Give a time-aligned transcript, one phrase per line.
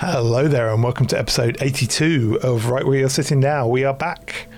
[0.00, 3.68] Hello there, and welcome to episode 82 of Right Where You're Sitting Now.
[3.68, 4.48] We are back.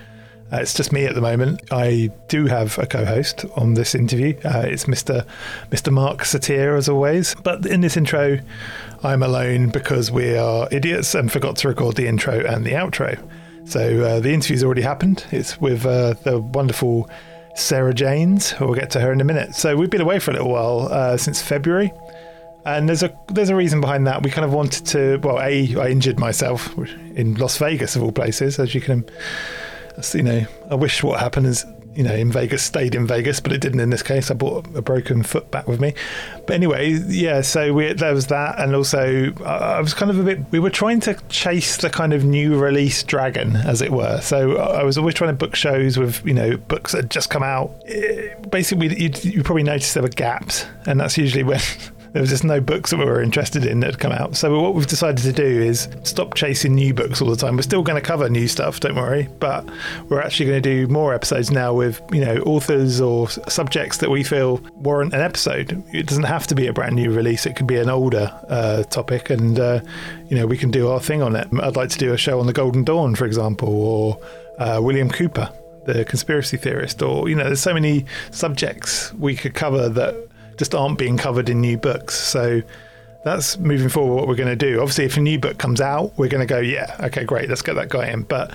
[0.49, 1.59] Uh, it's just me at the moment.
[1.69, 4.39] I do have a co-host on this interview.
[4.45, 5.27] Uh, it's Mr.
[5.69, 5.91] Mr.
[5.91, 7.35] Marck Satyr, as always.
[7.43, 8.39] But in this intro,
[9.03, 13.21] I'm alone because we are idiots and forgot to record the intro and the outro.
[13.65, 15.25] So uh, the interview's already happened.
[15.31, 17.09] It's with uh, the wonderful
[17.55, 18.57] Sarah Janes.
[18.61, 19.55] We'll get to her in a minute.
[19.55, 21.91] So we've been away for a little while uh, since February
[22.65, 24.23] and there's a there's a reason behind that.
[24.23, 25.17] We kind of wanted to.
[25.17, 26.75] Well, a I injured myself
[27.15, 29.05] in Las Vegas of all places, as you can.
[30.13, 33.51] You know, I wish what happened is you know in Vegas stayed in Vegas, but
[33.51, 34.31] it didn't in this case.
[34.31, 35.93] I brought a broken foot back with me.
[36.47, 37.41] But anyway, yeah.
[37.41, 40.39] So we, there was that, and also I was kind of a bit.
[40.51, 44.21] We were trying to chase the kind of new release dragon, as it were.
[44.21, 47.29] So I was always trying to book shows with you know books that had just
[47.29, 47.71] come out.
[48.49, 51.59] Basically, you, you probably noticed there were gaps, and that's usually when
[52.13, 54.35] there was just no books that we were interested in that had come out.
[54.35, 57.55] So what we've decided to do is stop chasing new books all the time.
[57.55, 59.67] We're still going to cover new stuff, don't worry, but
[60.09, 64.11] we're actually going to do more episodes now with you know authors or subjects that
[64.11, 65.83] we feel warrant an episode.
[65.91, 68.83] It doesn't have to be a brand new release; it could be an older uh,
[68.83, 69.81] topic, and uh,
[70.29, 71.47] you know we can do our thing on it.
[71.61, 74.19] I'd like to do a show on the Golden Dawn, for example, or
[74.59, 75.51] uh, William Cooper
[75.85, 80.75] the conspiracy theorist, or you know, there's so many subjects we could cover that just
[80.75, 82.15] aren't being covered in new books.
[82.15, 82.61] So
[83.23, 84.81] that's moving forward what we're going to do.
[84.81, 87.61] Obviously, if a new book comes out, we're going to go, yeah, okay, great, let's
[87.61, 88.23] get that guy in.
[88.23, 88.51] But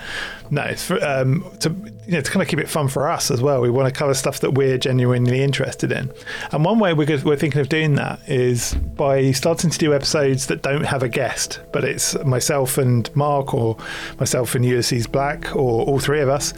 [0.51, 1.69] no, for, um, to
[2.09, 3.97] you know, to kind of keep it fun for us as well, we want to
[3.97, 6.11] cover stuff that we're genuinely interested in.
[6.51, 10.47] And one way we're, we're thinking of doing that is by starting to do episodes
[10.47, 13.77] that don't have a guest, but it's myself and Marck, or
[14.17, 16.53] myself and Ulysses Black, or all three of us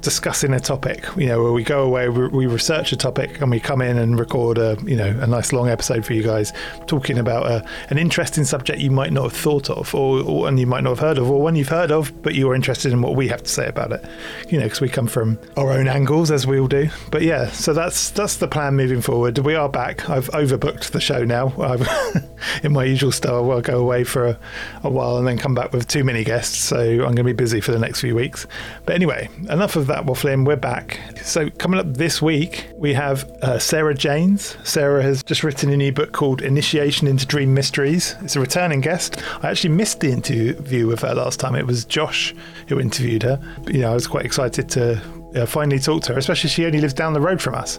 [0.00, 1.04] discussing a topic.
[1.16, 4.18] You know, where we go away, we research a topic, and we come in and
[4.18, 6.52] record a you know a nice long episode for you guys,
[6.88, 10.58] talking about a, an interesting subject you might not have thought of, or, or one
[10.58, 12.92] you might not have heard of, or one you've heard of, but you are interested
[12.92, 14.04] in what we have have to say about it.
[14.48, 16.88] You know, because we come from our own angles, as we all do.
[17.10, 19.38] But yeah, so that's that's the plan moving forward.
[19.38, 20.08] We are back.
[20.08, 21.52] I've overbooked the show now.
[22.62, 24.38] In my usual style, I'll go away for a,
[24.82, 26.58] a while and then come back with too many guests.
[26.58, 28.46] So I'm going to be busy for the next few weeks.
[28.84, 30.46] But anyway, enough of that waffling.
[30.46, 31.00] We're back.
[31.26, 34.56] So coming up this week, we have uh, Sarah Janes.
[34.62, 38.14] Sarah has just written a new book called Initiation into Dream Mysteries.
[38.22, 39.20] It's a returning guest.
[39.42, 41.56] I actually missed the interview with her last time.
[41.56, 42.32] It was Josh
[42.68, 43.40] who interviewed her.
[43.66, 45.02] You know, I was quite excited to
[45.36, 47.78] uh, finally talk to her, especially she only lives down the road from us.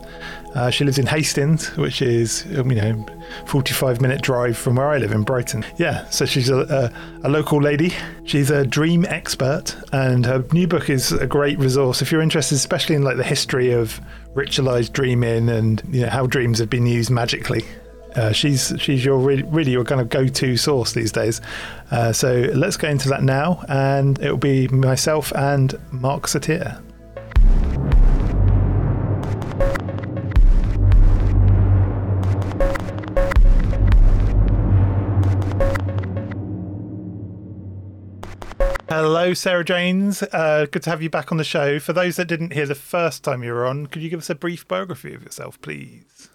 [0.56, 3.06] Uh, she lives in Hastings, which is, um, you know,
[3.45, 5.66] 45 minute drive from where I live in Brighton.
[5.78, 6.91] Yeah, so she's a,
[7.23, 7.94] a, a, local lady.
[8.23, 12.56] She's a dream expert, and her new book is a great resource if you're interested,
[12.56, 14.00] especially in like the history of
[14.35, 17.66] ritualized dreaming and you know how dreams have been used magically.
[18.16, 21.39] Uh, she's she's your really, really your kind of go-to source these days.
[21.91, 26.81] Uh, so let's get into that now, and it will be myself and Marck Satyr.
[38.90, 40.24] Hello, Sarah Janes.
[40.24, 41.78] Uh, good to have you back on the show.
[41.78, 44.30] For those that didn't hear the first time you were on, could you give us
[44.30, 46.30] a brief biography of yourself, please?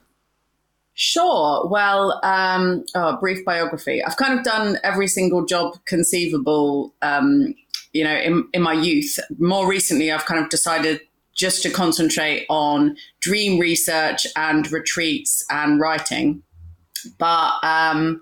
[0.94, 1.66] Sure.
[1.66, 4.04] Well, um, oh, brief biography.
[4.04, 7.54] I've kind of done every single job conceivable, um,
[7.92, 9.19] you know, in, in my youth.
[9.38, 11.00] More recently, I've kind of decided
[11.34, 16.42] just to concentrate on dream research and retreats and writing.
[17.19, 18.20] But um,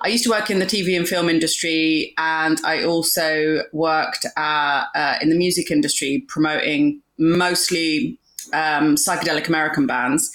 [0.00, 4.84] I used to work in the TV and film industry, and I also worked uh,
[4.94, 8.18] uh, in the music industry promoting mostly
[8.52, 10.30] um, psychedelic American bands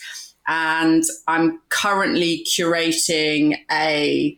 [0.47, 4.35] and I'm currently curating a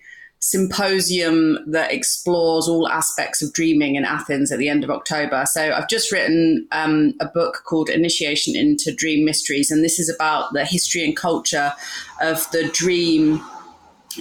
[0.50, 5.44] symposium that explores all aspects of dreaming in Athens at the end of October.
[5.46, 10.10] So I've just written um, a book called Initiation into Dream Mysteries, and this is
[10.10, 11.72] about the history and culture
[12.20, 13.40] of the dream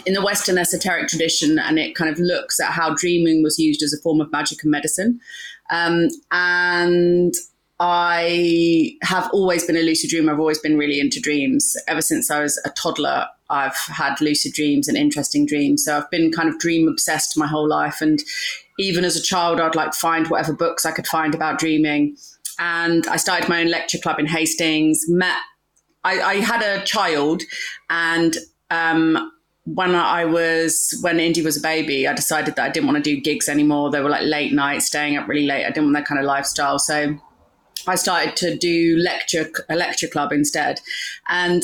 [0.05, 3.83] in the Western esoteric tradition, and it kind of looks at how dreaming was used
[3.83, 5.19] as a form of magic and medicine.
[5.71, 7.33] Um, and
[7.81, 10.33] I have always been a lucid dreamer.
[10.33, 11.77] I've always been really into dreams.
[11.87, 15.85] Ever since I was a toddler, I've had lucid dreams and interesting dreams.
[15.85, 18.01] So I've been kind of dream obsessed my whole life.
[18.01, 18.21] And
[18.79, 22.17] even as a child, I'd like find whatever books I could find about dreaming.
[22.59, 25.05] And I started my own lecture club in Hastings.
[25.09, 25.37] Met,
[26.03, 27.43] I, I had a child,
[27.89, 28.37] and
[28.71, 29.31] um,
[29.65, 33.15] when I was when Indy was a baby, I decided that I didn't want to
[33.15, 33.91] do gigs anymore.
[33.91, 35.65] They were like late nights, staying up really late.
[35.65, 36.79] I didn't want that kind of lifestyle.
[36.79, 37.17] So
[37.87, 40.81] I started to do lecture a lecture club instead,
[41.29, 41.63] and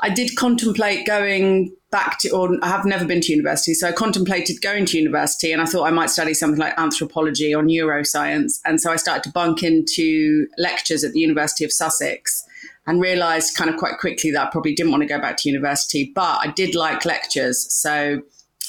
[0.00, 3.92] I did contemplate going back to, or I have never been to university, so I
[3.92, 8.60] contemplated going to university, and I thought I might study something like anthropology or neuroscience,
[8.64, 12.44] and so I started to bunk into lectures at the University of Sussex,
[12.86, 15.48] and realised kind of quite quickly that I probably didn't want to go back to
[15.48, 18.22] university, but I did like lectures, so.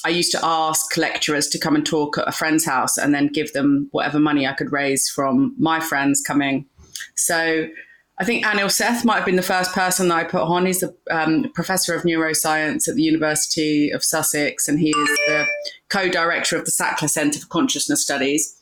[0.05, 3.27] I used to ask lecturers to come and talk at a friend's house and then
[3.27, 6.65] give them whatever money I could raise from my friends coming.
[7.15, 7.67] So
[8.19, 10.65] I think Anil Seth might have been the first person that I put on.
[10.65, 15.45] He's a um, professor of neuroscience at the University of Sussex, and he is the
[15.89, 18.57] co-director of the Sackler Centre for Consciousness Studies.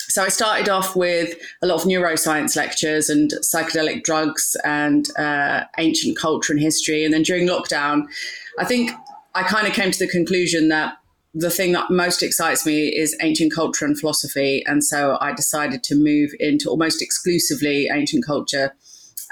[0.00, 5.64] So I started off with a lot of neuroscience lectures and psychedelic drugs and uh,
[5.78, 7.04] ancient culture and history.
[7.04, 8.06] And then during lockdown,
[8.58, 8.90] I think
[9.40, 10.98] I kind of came to the conclusion that
[11.32, 14.62] the thing that most excites me is ancient culture and philosophy.
[14.66, 18.74] And so I decided to move into almost exclusively ancient culture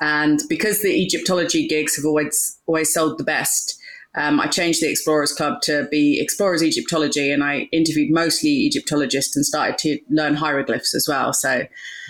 [0.01, 3.78] and because the Egyptology gigs have always always sold the best,
[4.19, 9.37] um, I changed the Explorers Club to be Explorers Egyptology, and I interviewed mostly Egyptologists
[9.37, 11.33] and started to learn hieroglyphs as well.
[11.33, 11.49] So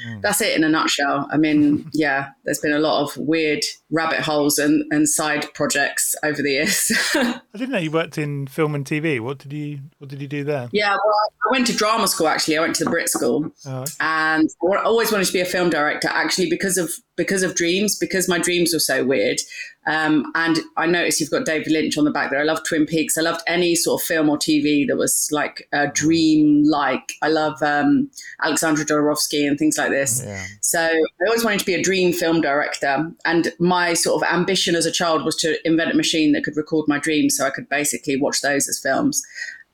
[0.07, 0.23] mm.
[0.23, 1.29] that's it in a nutshell.
[1.31, 3.61] I mean, yeah, there's been a lot of weird
[3.91, 6.91] rabbit holes and, and side projects over the years.
[7.15, 9.21] I didn't know you worked in film and TV.
[9.21, 10.71] What did you What did you do there?
[10.73, 11.15] Yeah, well,
[11.47, 12.29] I went to drama school.
[12.29, 13.85] Actually, I went to the Brit School, oh.
[14.01, 16.09] and I always wanted to be a film director.
[16.09, 19.41] Actually, because of because of dreams, because my dreams were so weird.
[19.89, 22.41] Um, and I noticed you've got David Lynch on the back there.
[22.41, 23.17] I love Twin Peaks.
[23.17, 27.15] I loved any sort of film or TV that was like a dream like.
[27.23, 28.11] I love um,
[28.43, 30.23] Alexandra Jodorowsky and things like this.
[30.23, 30.45] Yeah.
[30.61, 33.11] So I always wanted to be a dream film director.
[33.25, 36.57] And my sort of ambition as a child was to invent a machine that could
[36.59, 39.23] record my dreams so I could basically watch those as films.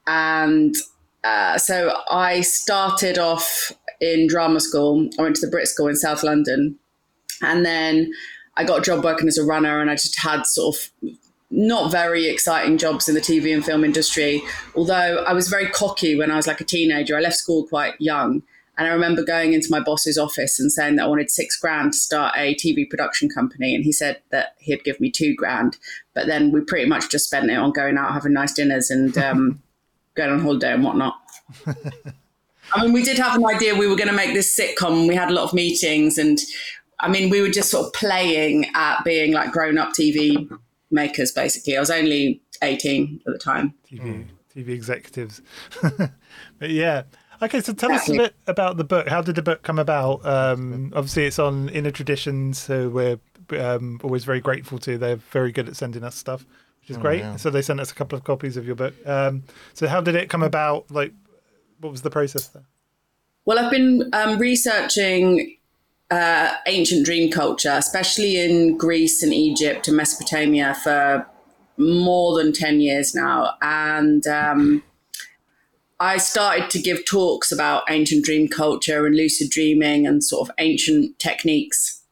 [0.07, 0.77] And
[1.25, 5.09] uh, so I started off in drama school.
[5.19, 6.79] I went to the Brit School in South London.
[7.43, 8.13] And then
[8.57, 11.13] I got a job working as a runner, and I just had sort of
[11.51, 14.43] not very exciting jobs in the TV and film industry.
[14.75, 17.95] Although I was very cocky when I was like a teenager, I left school quite
[18.01, 18.43] young.
[18.77, 21.93] And I remember going into my boss's office and saying that I wanted six grand
[21.93, 23.73] to start a TV production company.
[23.73, 25.79] And he said that he'd give me two grand.
[26.13, 29.17] But then we pretty much just spent it on going out, having nice dinners, and
[29.27, 29.63] um,
[30.15, 31.15] going on holiday and whatnot.
[32.73, 35.07] I mean, we did have an idea we were going to make this sitcom.
[35.07, 36.39] We had a lot of meetings, and
[37.01, 40.49] I mean, we were just sort of playing at being like grown up TV
[40.91, 41.77] makers, basically.
[41.77, 43.75] I was only 18 at the time.
[43.91, 45.43] TV, TV executives.
[45.83, 47.03] but yeah.
[47.43, 48.19] Okay, so tell exactly.
[48.19, 49.09] us a bit about the book.
[49.09, 50.25] How did the book come about?
[50.25, 53.19] Um, obviously, it's on Inner Traditions, so we're
[53.59, 54.97] um, always very grateful to.
[54.97, 56.47] They're very good at sending us stuff,
[56.81, 57.21] which is oh, great.
[57.21, 57.37] Yeah.
[57.37, 58.95] So they sent us a couple of copies of your book.
[59.07, 59.43] Um,
[59.75, 60.91] so how did it come about?
[60.91, 61.13] Like,
[61.81, 62.65] what was the process there?
[63.45, 65.57] Well, I've been um, researching
[66.15, 71.27] uh, ancient dream culture, especially in Greece and Egypt and Mesopotamia, for
[71.77, 73.55] more than 10 years now.
[73.61, 74.83] And um,
[75.99, 80.55] I started to give talks about ancient dream culture and lucid dreaming and sort of
[80.59, 82.03] ancient techniques.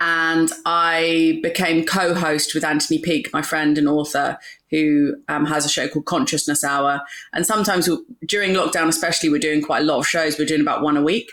[0.00, 4.38] And I became co host with Anthony Peake, my friend and author,
[4.70, 7.02] who um, has a show called Consciousness Hour.
[7.34, 7.90] And sometimes
[8.26, 10.38] during lockdown, especially, we're doing quite a lot of shows.
[10.38, 11.30] We're doing about one a week.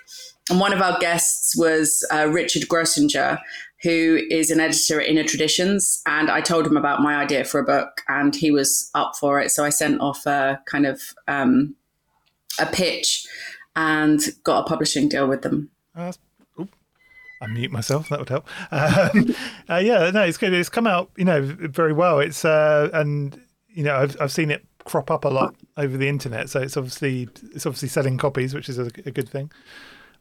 [0.49, 3.39] And one of our guests was uh, Richard Grossinger,
[3.83, 6.01] who is an editor at Inner Traditions.
[6.07, 9.39] And I told him about my idea for a book, and he was up for
[9.39, 9.51] it.
[9.51, 11.75] So I sent off a kind of um,
[12.59, 13.27] a pitch
[13.75, 15.69] and got a publishing deal with them.
[15.95, 16.13] Uh,
[17.41, 18.09] I mute myself.
[18.09, 18.47] That would help.
[18.71, 19.35] Um,
[19.69, 20.53] uh, yeah, no, it's good.
[20.53, 22.19] It's come out, you know, very well.
[22.19, 23.39] It's uh, and
[23.69, 26.75] you know, I've I've seen it crop up a lot over the internet, so it's
[26.75, 29.51] obviously it's obviously selling copies, which is a, a good thing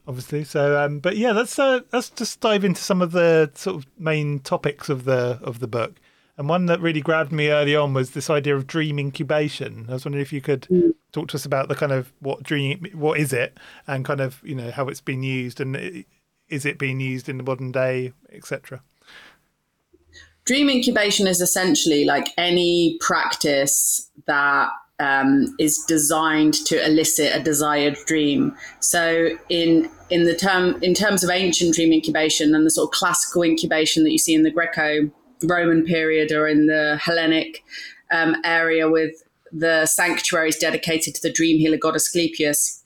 [0.07, 0.43] obviously.
[0.43, 3.85] So, um, but yeah, let's uh, let's just dive into some of the sort of
[3.97, 5.95] main topics of the of the book.
[6.37, 9.87] And one that really grabbed me early on was this idea of dream incubation.
[9.89, 10.93] I was wondering if you could mm.
[11.11, 14.41] talk to us about the kind of what dream, what is it, and kind of
[14.43, 16.05] you know how it's been used, and
[16.47, 18.81] is it being used in the modern day, etc.
[20.45, 27.97] Dream incubation is essentially like any practice that um, is designed to elicit a desired
[28.05, 28.55] dream.
[28.79, 32.91] So in in the term in terms of ancient dream incubation and the sort of
[32.91, 37.63] classical incubation that you see in the Greco-Roman period or in the Hellenic
[38.11, 42.83] um, area with the sanctuaries dedicated to the dream healer god Asclepius,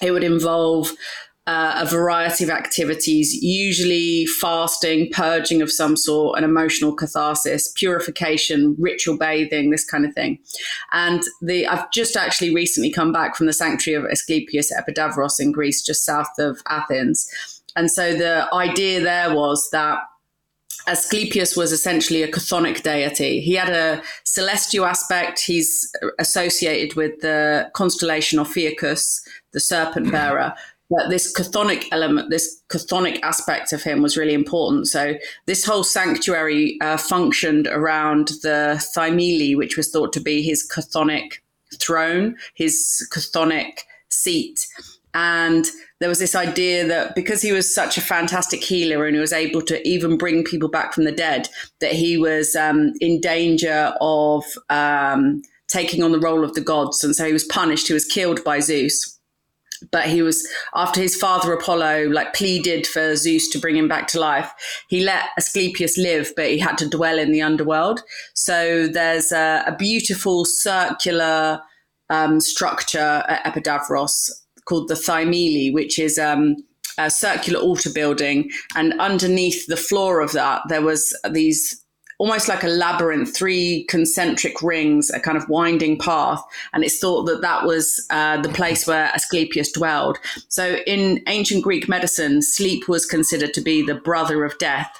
[0.00, 0.92] it would involve
[1.48, 8.76] uh, a variety of activities, usually fasting, purging of some sort, an emotional catharsis, purification,
[8.78, 10.38] ritual bathing, this kind of thing.
[10.92, 15.40] And the I've just actually recently come back from the sanctuary of Asclepius at Epidavros
[15.40, 17.26] in Greece, just south of Athens.
[17.74, 20.00] And so the idea there was that
[20.86, 23.40] Asclepius was essentially a chthonic deity.
[23.40, 25.40] He had a celestial aspect.
[25.40, 30.52] He's associated with the constellation Ophiuchus, the serpent bearer.
[30.90, 34.88] But this chthonic element, this chthonic aspect of him was really important.
[34.88, 35.14] So
[35.46, 41.34] this whole sanctuary uh, functioned around the thymele, which was thought to be his chthonic
[41.78, 44.66] throne, his chthonic seat.
[45.14, 45.66] And
[46.00, 49.32] there was this idea that because he was such a fantastic healer and he was
[49.32, 51.48] able to even bring people back from the dead,
[51.80, 57.02] that he was um, in danger of um, taking on the role of the gods.
[57.04, 57.88] And so he was punished.
[57.88, 59.17] He was killed by Zeus.
[59.90, 64.06] But he was after his father Apollo like pleaded for Zeus to bring him back
[64.08, 64.52] to life.
[64.88, 68.00] He let Asclepius live, but he had to dwell in the underworld.
[68.34, 71.60] So there's a, a beautiful circular
[72.10, 74.30] um, structure at Epidavros
[74.64, 76.56] called the Thymele, which is um,
[76.98, 78.50] a circular altar building.
[78.74, 81.84] And underneath the floor of that, there was these
[82.18, 86.42] almost like a labyrinth, three concentric rings, a kind of winding path.
[86.72, 90.18] And it's thought that that was uh, the place where Asclepius dwelled.
[90.48, 94.98] So in ancient Greek medicine, sleep was considered to be the brother of death.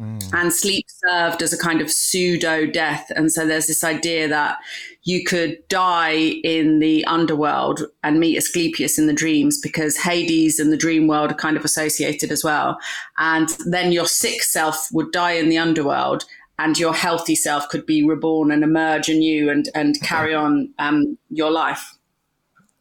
[0.00, 0.32] Mm.
[0.32, 3.10] And sleep served as a kind of pseudo death.
[3.16, 4.58] And so there's this idea that
[5.02, 10.72] you could die in the underworld and meet Asclepius in the dreams because Hades and
[10.72, 12.78] the dream world are kind of associated as well.
[13.18, 16.24] And then your sick self would die in the underworld
[16.60, 21.16] and your healthy self could be reborn and emerge anew and, and carry on um,
[21.30, 21.96] your life.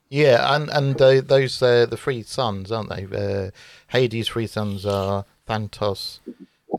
[0.09, 3.05] Yeah, and and uh, those uh, the three sons, aren't they?
[3.05, 3.51] Uh,
[3.87, 6.19] Hades' three sons are Thanatos,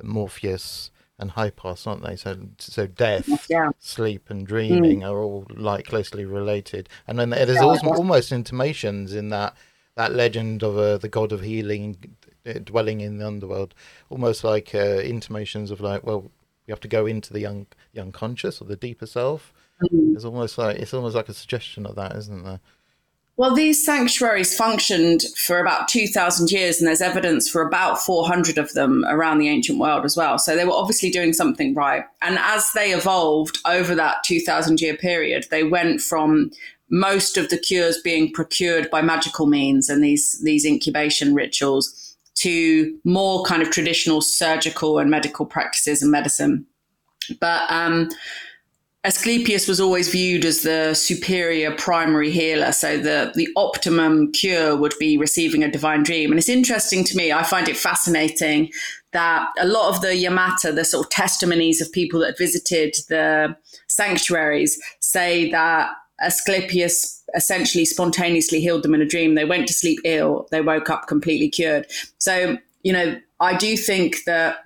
[0.02, 2.16] Morpheus, and Hypnos, aren't they?
[2.16, 3.71] So, so death, yeah.
[3.78, 5.11] sleep, and dreaming mm.
[5.11, 6.88] are all like closely related.
[7.07, 9.57] And then there's yeah, also almost intimations in that
[9.95, 12.16] that legend of uh, the god of healing
[12.64, 13.75] dwelling in the underworld,
[14.09, 16.30] almost like uh, intimations of like, well,
[16.70, 19.52] we have to go into the, un- the unconscious or the deeper self.
[19.82, 20.14] Mm.
[20.14, 22.60] It's almost like it's almost like a suggestion of that, isn't there?
[23.36, 28.72] Well, these sanctuaries functioned for about 2,000 years, and there's evidence for about 400 of
[28.74, 30.38] them around the ancient world as well.
[30.38, 32.04] So they were obviously doing something right.
[32.22, 36.52] And as they evolved over that 2,000 year period, they went from
[36.90, 42.09] most of the cures being procured by magical means and these, these incubation rituals
[42.40, 46.66] to more kind of traditional surgical and medical practices and medicine.
[47.38, 48.09] But um,
[49.04, 52.73] Asclepius was always viewed as the superior primary healer.
[52.73, 56.30] So the, the optimum cure would be receiving a divine dream.
[56.30, 58.70] And it's interesting to me, I find it fascinating
[59.12, 63.56] that a lot of the iamata, the sort of testimonies of people that visited the
[63.88, 69.34] sanctuaries, say that Asclepius essentially spontaneously healed them in a dream.
[69.34, 71.87] They went to sleep ill, they woke up completely cured.
[72.18, 74.64] So, you know, I do think that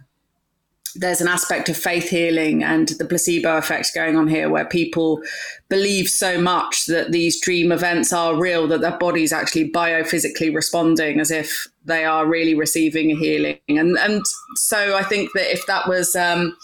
[0.96, 5.20] there's an aspect of faith healing and the placebo effect going on here where people
[5.68, 11.18] believe so much that these dream events are real that their body's actually biophysically responding
[11.18, 14.22] as if they are really receiving a healing and and
[14.54, 16.56] so i think that if that was um,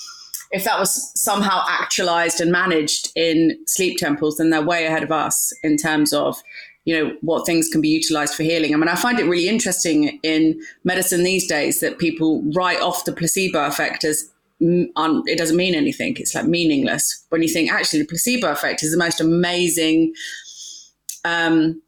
[0.52, 5.12] if that was somehow actualized and managed in sleep temples then they're way ahead of
[5.12, 6.42] us in terms of
[6.84, 8.72] you know what things can be utilized for healing.
[8.72, 13.04] I mean, I find it really interesting in medicine these days that people write off
[13.04, 14.30] the placebo effect as
[14.96, 16.16] un, it doesn't mean anything.
[16.18, 17.24] It's like meaningless.
[17.28, 20.14] When you think actually the placebo effect is the most amazing,
[21.24, 21.80] um,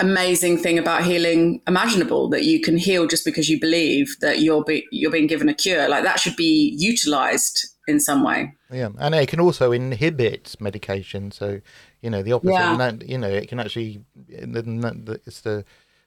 [0.00, 4.64] amazing thing about healing imaginable that you can heal just because you believe that you're
[4.64, 5.88] be, you're being given a cure.
[5.88, 8.54] Like that should be utilized in some way.
[8.70, 11.30] Yeah, and it can also inhibit medication.
[11.30, 11.60] So
[12.02, 12.52] you know the opposite.
[12.52, 12.76] Yeah.
[12.76, 15.64] That, you know it can actually it's the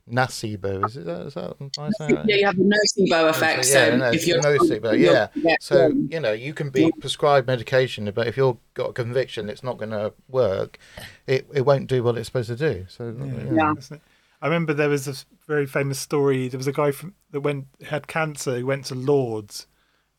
[0.09, 0.85] nocebo.
[0.85, 1.27] Is it that?
[1.27, 2.25] Is that right?
[2.27, 3.65] Yeah, you have the nocebo effect.
[3.65, 5.27] So yeah, no, if you're nocebo, yeah.
[5.35, 5.55] yeah.
[5.59, 9.63] So you know you can be prescribed medication, but if you've got a conviction it's
[9.63, 10.77] not going to work,
[11.27, 12.85] it it won't do what it's supposed to do.
[12.89, 13.73] So yeah.
[13.91, 13.97] yeah.
[14.41, 15.15] I remember there was a
[15.47, 16.47] very famous story.
[16.47, 19.67] There was a guy from that went had cancer who went to Lourdes,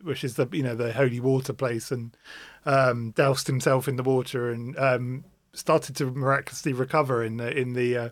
[0.02, 2.16] which is the you know the holy water place, and
[2.64, 7.72] um, doused himself in the water and um, started to miraculously recover in the in
[7.72, 8.08] the uh,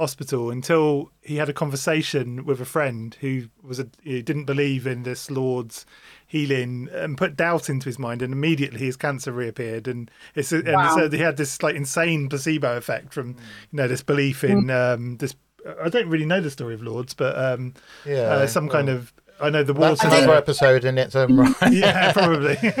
[0.00, 4.86] hospital until he had a conversation with a friend who was a, who didn't believe
[4.86, 5.86] in this Lourdes
[6.26, 9.86] healing and put doubt into his mind, and immediately his cancer reappeared.
[9.86, 10.96] And it's and wow.
[10.96, 14.94] so he had this like insane placebo effect from you know this belief in mm.
[14.94, 15.34] um, this.
[15.82, 17.74] I don't really know the story of Lourdes, but um,
[18.06, 19.72] yeah, uh, some well, kind of I know the.
[19.72, 21.72] That's another episode in its own right.
[21.72, 22.56] yeah, probably.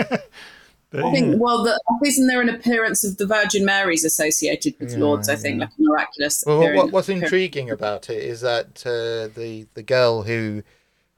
[0.90, 1.36] But, I think, yeah.
[1.36, 5.28] well, the, isn't there an appearance of the Virgin Mary's associated with yeah, Lourdes?
[5.28, 5.66] I think, yeah.
[5.66, 6.44] like a miraculous.
[6.44, 10.62] Well, what, what's intriguing about it is that uh, the the girl who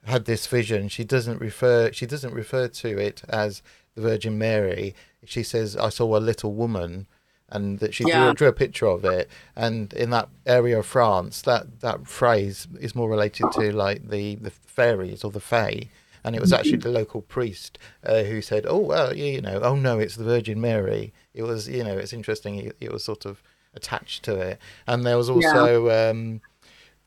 [0.04, 0.88] had this vision.
[0.88, 3.62] She doesn't refer she doesn't refer to it as
[3.94, 4.94] the Virgin Mary.
[5.24, 7.06] She says, "I saw a little woman."
[7.48, 11.42] And that she drew, drew a picture of it, and in that area of France,
[11.42, 15.90] that, that phrase is more related to like the, the fairies or the fae,
[16.24, 19.60] and it was actually the local priest uh, who said, "Oh well, you, you know,
[19.62, 22.56] oh no, it's the Virgin Mary." It was, you know, it's interesting.
[22.56, 23.42] It, it was sort of
[23.74, 26.40] attached to it, and there was also um,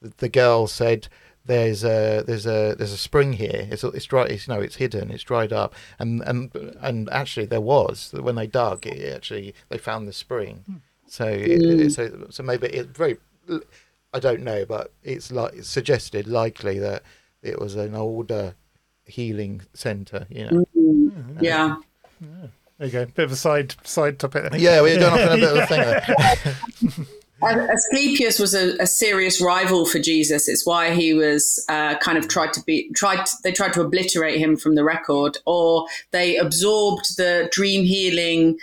[0.01, 1.07] the, the girl said,
[1.45, 3.67] "There's a there's a there's a spring here.
[3.72, 4.24] It's it's dry.
[4.25, 5.12] It's no, it's hidden.
[5.12, 8.86] It's dried up." And and and actually, there was when they dug.
[8.86, 10.63] It actually they found the spring.
[11.07, 13.17] So it, it- so so maybe it's very.
[14.13, 17.03] I don't know, but it's like it's suggested likely that
[17.43, 18.55] it was an older
[19.05, 20.27] healing center.
[20.29, 20.65] You know.
[21.41, 21.77] Yeah.
[22.77, 23.05] There you go.
[23.05, 24.51] Bit of a side side topic.
[24.51, 24.57] I.
[24.57, 25.81] Yeah, we're going off on a bit of a thing.
[25.81, 27.05] There.
[27.43, 30.47] Asclepius was a, a serious rival for Jesus.
[30.47, 33.27] It's why he was uh, kind of tried to be tried.
[33.43, 38.57] They tried to obliterate him from the record, or they absorbed the dream healing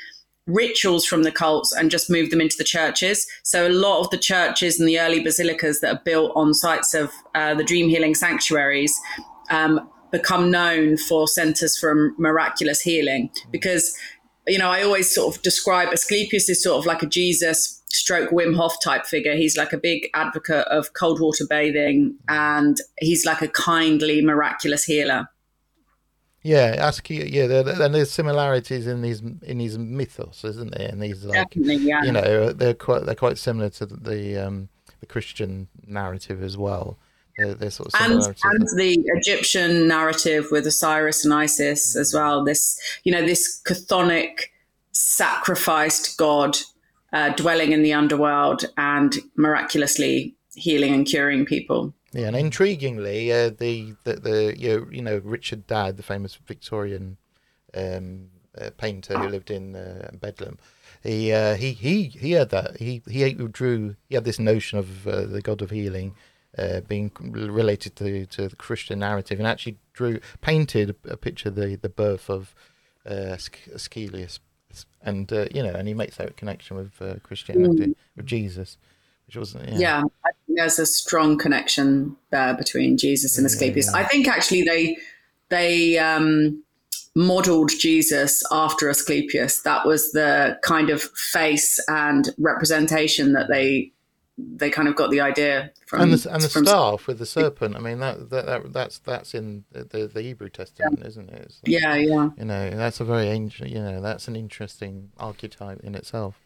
[0.46, 3.26] rituals from the cults and just moved them into the churches.
[3.44, 6.94] So a lot of the churches and the early basilicas that are built on sites
[6.94, 8.99] of uh, the dream healing sanctuaries
[9.50, 13.97] um, become known for centers for miraculous healing because
[14.47, 18.31] you know I always sort of describe Asclepius as sort of like a Jesus stroke
[18.31, 19.35] Wim Hof type figure.
[19.35, 24.85] He's like a big advocate of cold water bathing and he's like a kindly miraculous
[24.85, 25.28] healer.
[26.42, 27.23] Yeah, ask you.
[27.23, 30.88] Yeah, there, and there's similarities in these in these mythos, isn't there?
[30.88, 32.02] And these like Definitely, yeah.
[32.02, 36.57] you know they're quite they're quite similar to the the, um, the Christian narrative as
[36.57, 36.99] well.
[37.39, 42.45] They're, they're sort of and and the Egyptian narrative with Osiris and Isis as well.
[42.45, 44.40] This you know this chthonic
[44.92, 46.57] sacrificed god
[47.12, 51.95] uh, dwelling in the underworld and miraculously healing and curing people.
[52.12, 56.35] Yeah, and intriguingly, uh, the the, the you, know, you know Richard Dadd, the famous
[56.35, 57.16] Victorian
[57.75, 60.59] um, uh, painter who lived in uh, Bedlam,
[61.03, 65.07] he uh, he he he had that he he drew he had this notion of
[65.07, 66.14] uh, the god of healing
[66.59, 71.55] uh, being related to to the Christian narrative, and actually drew painted a picture of
[71.55, 72.55] the the birth of
[73.09, 73.37] uh,
[73.75, 74.41] Asclepius,
[75.03, 78.77] and uh, you know, and he makes that connection with uh, Christianity with Jesus,
[79.27, 79.79] which wasn't yeah.
[79.79, 80.03] Yeah,
[80.49, 83.93] there's a strong connection there between Jesus and Asclepius.
[83.93, 84.97] I think actually they
[85.49, 86.62] they um,
[87.15, 89.62] modeled Jesus after Asclepius.
[89.62, 93.93] That was the kind of face and representation that they
[94.57, 96.00] they kind of got the idea from.
[96.02, 97.76] and the and the from- staff with the serpent.
[97.76, 101.42] I mean that, that, that that's that's in the, the, the Hebrew Testament, isn't it?
[101.42, 102.31] It's, Yeah, yeah.
[102.37, 103.70] You know, that's a very ancient.
[103.70, 106.38] You know, that's an interesting archetype in itself.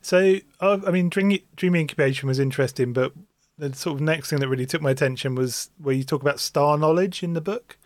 [0.00, 3.12] So, uh, I mean, dream, dream incubation was interesting, but
[3.58, 6.38] the sort of next thing that really took my attention was where you talk about
[6.38, 7.76] star knowledge in the book.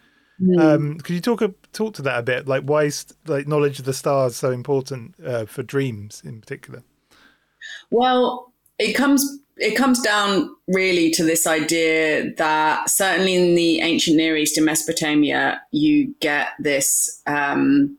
[0.58, 1.40] Um, could you talk
[1.72, 2.48] talk to that a bit?
[2.48, 6.82] Like, why is like knowledge of the stars so important uh, for dreams in particular?
[7.90, 8.51] Well,
[8.82, 14.36] it comes it comes down really to this idea that certainly in the ancient Near
[14.36, 17.96] East in Mesopotamia, you get this um,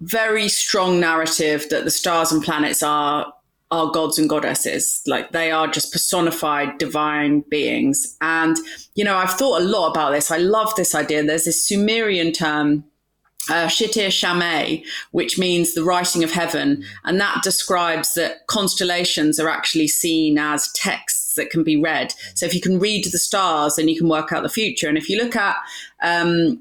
[0.00, 3.32] very strong narrative that the stars and planets are
[3.70, 5.00] are gods and goddesses.
[5.06, 8.16] Like they are just personified divine beings.
[8.20, 8.56] And
[8.96, 10.30] you know i've thought a lot about this.
[10.30, 11.22] I love this idea.
[11.22, 12.84] There's this sumerian term
[13.48, 16.84] uh, Shitir Shamay, which means the writing of heaven.
[17.04, 22.12] And that describes that constellations are actually seen as texts that can be read.
[22.34, 24.88] So if you can read the stars, then you can work out the future.
[24.88, 25.56] And if you look at
[26.02, 26.60] um,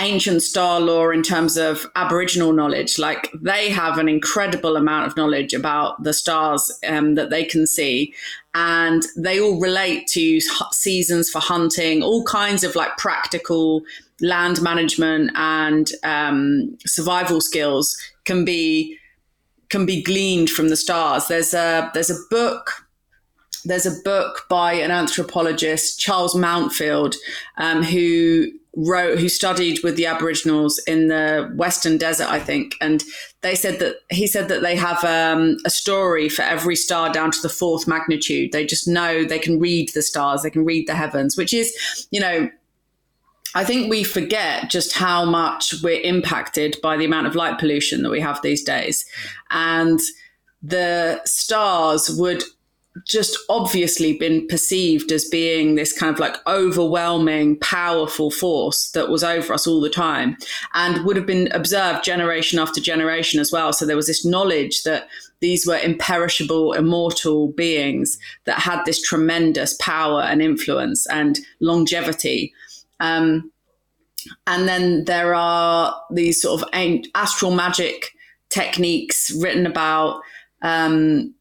[0.00, 5.16] ancient star lore in terms of Aboriginal knowledge, like they have an incredible amount of
[5.16, 8.12] knowledge about the stars um, that they can see.
[8.54, 10.40] And they all relate to
[10.72, 13.82] seasons for hunting, all kinds of like practical
[14.20, 18.96] land management and um, survival skills can be
[19.68, 21.28] can be gleaned from the stars.
[21.28, 22.86] There's a there's a book
[23.64, 27.14] there's a book by an anthropologist Charles Mountford
[27.58, 33.02] um, who wrote who studied with the Aboriginals in the Western Desert, I think, and
[33.40, 37.30] they said that he said that they have um, a story for every star down
[37.32, 38.52] to the fourth magnitude.
[38.52, 42.06] They just know they can read the stars, they can read the heavens, which is
[42.10, 42.50] you know
[43.54, 48.02] I think we forget just how much we're impacted by the amount of light pollution
[48.02, 49.04] that we have these days.
[49.50, 49.98] And
[50.62, 52.44] the stars would
[53.06, 59.22] just obviously been perceived as being this kind of like overwhelming, powerful force that was
[59.22, 60.36] over us all the time
[60.74, 63.72] and would have been observed generation after generation as well.
[63.72, 65.08] So there was this knowledge that
[65.40, 72.52] these were imperishable, immortal beings that had this tremendous power and influence and longevity.
[72.98, 73.50] Um,
[74.46, 76.68] and then there are these sort of
[77.14, 78.10] astral magic
[78.50, 80.20] techniques written about
[80.62, 81.32] um,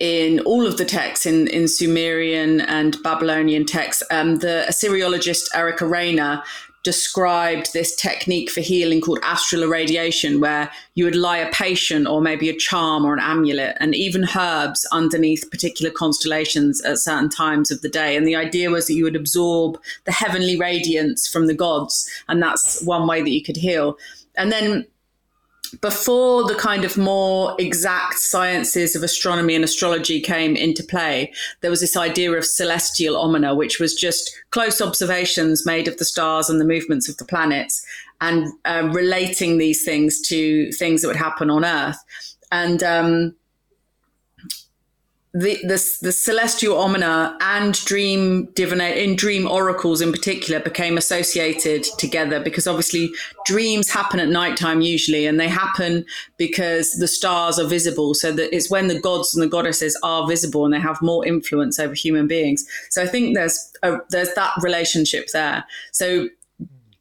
[0.00, 4.02] in all of the texts in, in Sumerian and Babylonian texts.
[4.10, 6.42] Um, the Assyriologist Erica Reiner
[6.84, 12.20] described this technique for healing called astral irradiation, where you would lie a patient or
[12.20, 17.70] maybe a charm or an amulet and even herbs underneath particular constellations at certain times
[17.70, 18.16] of the day.
[18.16, 22.40] And the idea was that you would absorb the heavenly radiance from the gods, and
[22.40, 23.98] that's one way that you could heal.
[24.36, 24.86] And then
[25.80, 31.70] before the kind of more exact sciences of astronomy and astrology came into play, there
[31.70, 36.48] was this idea of celestial omena, which was just close observations made of the stars
[36.48, 37.84] and the movements of the planets
[38.20, 42.02] and uh, relating these things to things that would happen on Earth.
[42.50, 43.34] And um,
[45.38, 51.84] the, the, the celestial omena and dream divinate in dream oracles in particular became associated
[51.96, 53.12] together because obviously
[53.46, 56.04] dreams happen at nighttime usually and they happen
[56.38, 58.14] because the stars are visible.
[58.14, 61.24] So that it's when the gods and the goddesses are visible and they have more
[61.24, 62.66] influence over human beings.
[62.90, 65.64] So i think there's a, there's that relationship there.
[65.92, 66.28] So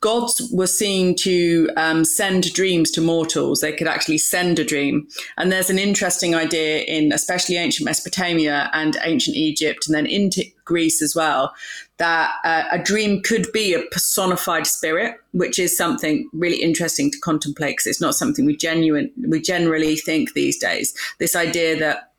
[0.07, 3.59] gods were seen to um, send dreams to mortals.
[3.59, 5.05] They could actually send a dream.
[5.37, 10.45] And there's an interesting idea in especially ancient Mesopotamia and ancient Egypt, and then into
[10.63, 11.53] Greece as well,
[11.97, 17.19] that uh, a dream could be a personified spirit, which is something really interesting to
[17.19, 20.93] contemplate because it's not something we genuine we generally think these days.
[21.19, 22.11] This idea that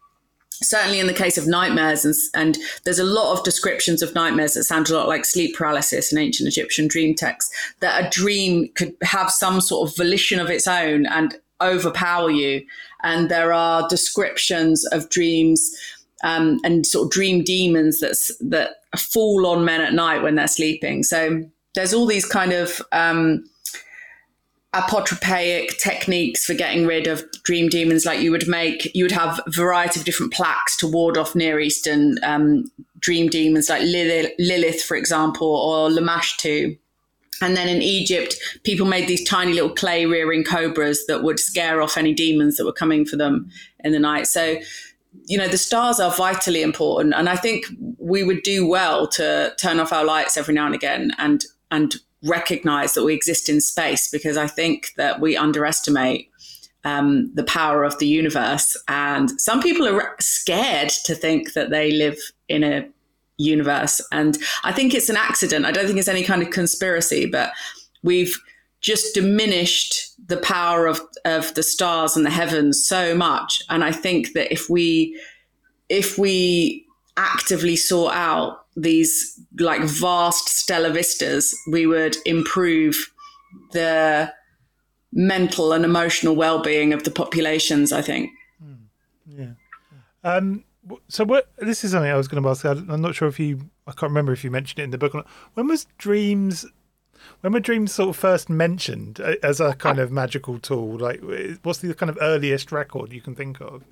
[0.62, 4.55] certainly in the case of nightmares and, and, there's a lot of descriptions of nightmares
[4.55, 8.68] that sound a lot like sleep paralysis in ancient egyptian dream texts that a dream
[8.75, 12.64] could have some sort of volition of its own and overpower you.
[13.03, 15.75] And there are descriptions of dreams
[16.25, 20.49] um, and sort of dream demons that's, that fall on men at night when they're
[20.49, 21.03] sleeping.
[21.03, 21.44] So
[21.75, 23.44] there's all these kind of um,
[24.75, 28.95] apotropaic techniques for getting rid of dream demons like you would make.
[28.95, 33.31] You would have a variety of different plaques to ward off near eastern um, dream
[33.31, 36.79] demons like lilith, for example or lamashtu.
[37.41, 41.81] And then in egypt people made these tiny little clay rearing cobras that would scare
[41.81, 43.49] off any demons that were coming for them
[43.85, 44.27] in the night.
[44.27, 44.57] So
[45.27, 47.15] you know the stars are vitally important.
[47.15, 50.75] And i think we would do well to turn off our lights every now and
[50.75, 56.31] again and and recognize that we exist in space because I think that we underestimate
[56.85, 58.77] um, the power of the universe.
[58.89, 62.89] And some people are scared to think that they live in a
[63.37, 64.01] universe.
[64.11, 65.65] And I think it's an accident.
[65.65, 67.53] I don't think it's any kind of conspiracy, but
[68.03, 68.37] we've
[68.81, 73.63] just diminished the power of, of the stars and the heavens so much.
[73.69, 75.21] And I think that if we
[75.89, 83.12] if we actively sort out these like vast stellar vistas, we would improve
[83.73, 84.33] the
[85.12, 87.93] mental and emotional well-being of the populations.
[87.93, 88.31] I think.
[88.62, 88.75] Hmm.
[89.27, 89.53] Yeah.
[90.25, 90.64] Um,
[91.09, 91.51] so what?
[91.59, 92.64] This is something I was going to ask.
[92.64, 93.71] I'm not sure if you.
[93.87, 95.14] I can't remember if you mentioned it in the book.
[95.55, 96.67] When was dreams?
[97.41, 100.99] When were dreams sort of first mentioned as a kind of magical tool?
[100.99, 101.21] Like,
[101.62, 103.83] what's the kind of earliest record you can think of?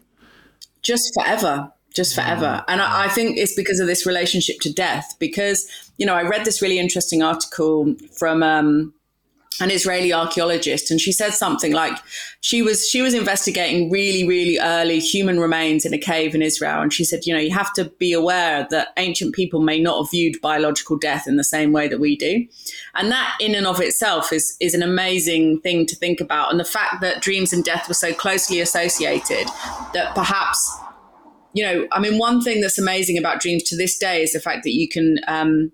[0.83, 2.62] Just forever just forever.
[2.68, 5.16] And I, I, think it's because of this relationship to death.
[5.18, 8.92] Because, you know, I read this really interesting article from um,
[9.61, 11.96] an Israeli archaeologist, and she said something like
[12.40, 16.82] she was she was investigating really, really early human remains in a cave in Israel.
[16.82, 20.02] And she said, you know, you have to be aware that ancient people may not
[20.02, 22.46] have viewed biological death in the same way that we do.
[22.94, 26.50] And that in and of itself is is an amazing thing to think about.
[26.50, 29.46] And the fact that dreams and death were so closely associated
[29.94, 30.70] that perhaps
[31.57, 34.40] you know, I mean, one thing that's amazing about dreams to this day is the
[34.40, 35.73] fact that you can um,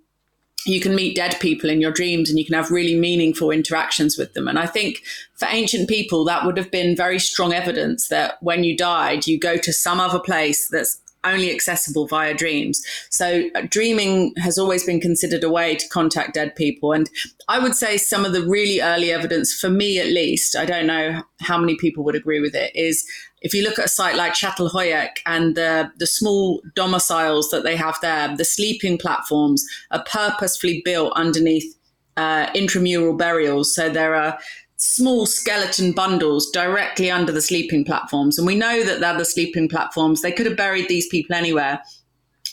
[0.64, 4.16] you can meet dead people in your dreams and you can have really meaningful interactions
[4.16, 4.46] with them.
[4.46, 5.02] And I think
[5.34, 9.40] for ancient people, that would have been very strong evidence that when you died, you
[9.40, 12.84] go to some other place that's only accessible via dreams.
[13.10, 16.92] So uh, dreaming has always been considered a way to contact dead people.
[16.92, 17.08] And
[17.48, 20.86] I would say some of the really early evidence, for me at least, I don't
[20.86, 23.04] know how many people would agree with it, is
[23.42, 27.76] if you look at a site like Çatalhöyük and the, the small domiciles that they
[27.76, 31.76] have there, the sleeping platforms are purposefully built underneath
[32.16, 33.74] uh, intramural burials.
[33.74, 34.38] So there are
[34.76, 38.38] small skeleton bundles directly under the sleeping platforms.
[38.38, 40.22] And we know that they're the sleeping platforms.
[40.22, 41.80] They could have buried these people anywhere.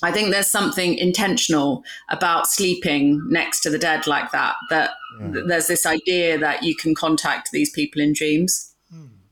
[0.02, 5.42] I think there's something intentional about sleeping next to the dead like that, that yeah.
[5.48, 8.69] there's this idea that you can contact these people in dreams.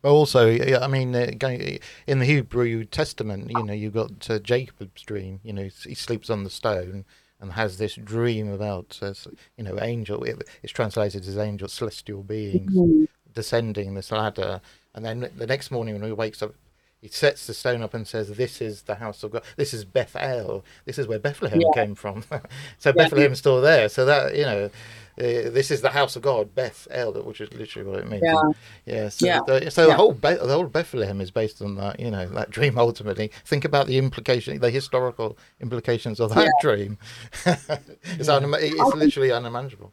[0.02, 1.32] But also, I mean, uh,
[2.06, 5.40] in the Hebrew Testament, you know, you've got uh, Jacob's dream.
[5.44, 7.06] You know, he sleeps on the stone
[7.40, 9.14] and has this dream about, uh,
[9.58, 10.24] you know, angel.
[10.64, 13.06] It's translated as angel, celestial beings mm-hmm.
[13.34, 14.62] descending this ladder.
[14.94, 16.54] And then the next morning when he wakes up,
[17.02, 19.44] he sets the stone up and says, "This is the house of God.
[19.56, 20.66] This is Bethel.
[20.86, 21.68] This is where Bethlehem yeah.
[21.76, 22.24] came from."
[22.80, 22.92] so yeah.
[22.92, 23.88] Bethlehem's still there.
[23.88, 24.72] So that you know,
[25.20, 28.22] uh, this is the house of God, Beth El, which is literally what it means.
[28.24, 28.52] Yeah,
[28.86, 29.10] yeah.
[29.10, 29.40] So, yeah.
[29.48, 29.88] The, so yeah.
[29.88, 32.78] the whole Be- the whole Bethlehem is based on that, you know, that dream.
[32.78, 36.52] Ultimately, think about the implication, the historical implications of that yeah.
[36.62, 37.00] dream.
[37.46, 39.92] it's, un- it's literally unimaginable.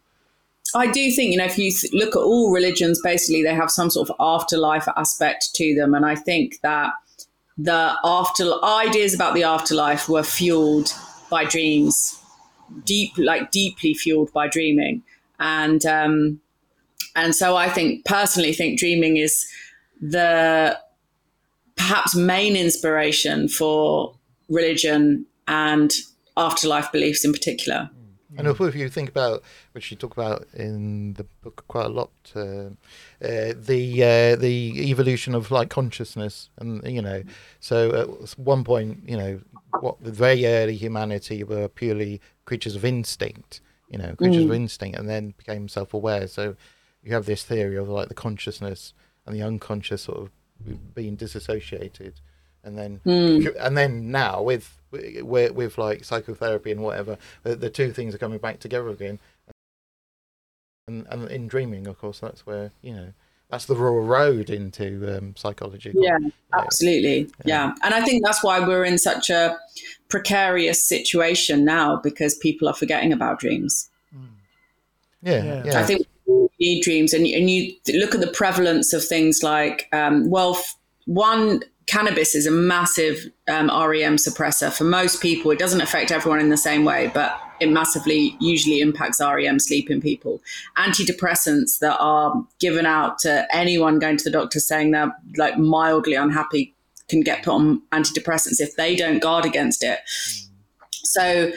[0.74, 3.88] I do think, you know, if you look at all religions, basically they have some
[3.88, 6.92] sort of afterlife aspect to them, and I think that
[7.56, 10.92] the after ideas about the afterlife were fueled
[11.30, 12.20] by dreams,
[12.84, 15.02] deep, like deeply fueled by dreaming
[15.38, 16.40] and um,
[17.16, 19.46] and so I think personally think dreaming is
[20.00, 20.78] the
[21.76, 24.14] perhaps main inspiration for
[24.48, 25.92] religion and
[26.36, 27.90] afterlife beliefs in particular.
[28.36, 32.10] And if you think about, which you talk about in the book quite a lot,
[32.34, 37.22] uh, uh, the uh, the evolution of like consciousness, and you know,
[37.60, 39.40] so at one point, you know,
[39.80, 43.60] what the very early humanity were purely creatures of instinct,
[43.94, 44.46] you know, creatures mm.
[44.46, 46.26] of instinct, and then became self-aware.
[46.26, 46.56] So
[47.04, 48.92] you have this theory of like the consciousness
[49.24, 52.14] and the unconscious sort of being disassociated,
[52.64, 53.54] and then mm.
[53.56, 58.18] and then now with with, with like psychotherapy and whatever, the, the, two things are
[58.18, 59.20] coming back together again.
[60.88, 63.12] And and in dreaming, of course, that's where you know
[63.50, 65.92] that's the raw road into um, psychology.
[65.94, 66.18] Yeah,
[66.52, 67.30] absolutely.
[67.44, 67.66] Yeah.
[67.66, 67.74] yeah.
[67.82, 69.56] and I think that's why we're in such a
[70.08, 73.88] precarious situation now because people are forgetting about dreams.
[74.16, 74.28] Mm.
[75.22, 79.04] Yeah, yeah, I think we need dreams, and and you look at the prevalence of
[79.04, 80.58] things like um, well,
[81.06, 85.50] one cannabis is a massive um, REM suppressor for most people.
[85.50, 89.90] It doesn't affect everyone in the same way, but it massively usually impacts REM sleep
[89.90, 90.40] in people.
[90.76, 96.14] Antidepressants that are given out to anyone going to the doctor saying they're like mildly
[96.14, 96.74] unhappy
[97.08, 100.00] can get put on antidepressants if they don't guard against it.
[100.90, 101.52] So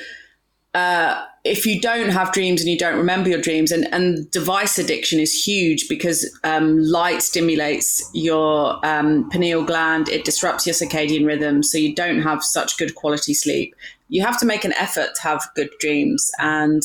[0.78, 4.78] uh, if you don't have dreams and you don't remember your dreams, and, and device
[4.78, 11.26] addiction is huge because um, light stimulates your um, pineal gland, it disrupts your circadian
[11.26, 13.74] rhythm, so you don't have such good quality sleep.
[14.10, 16.30] You have to make an effort to have good dreams.
[16.38, 16.84] And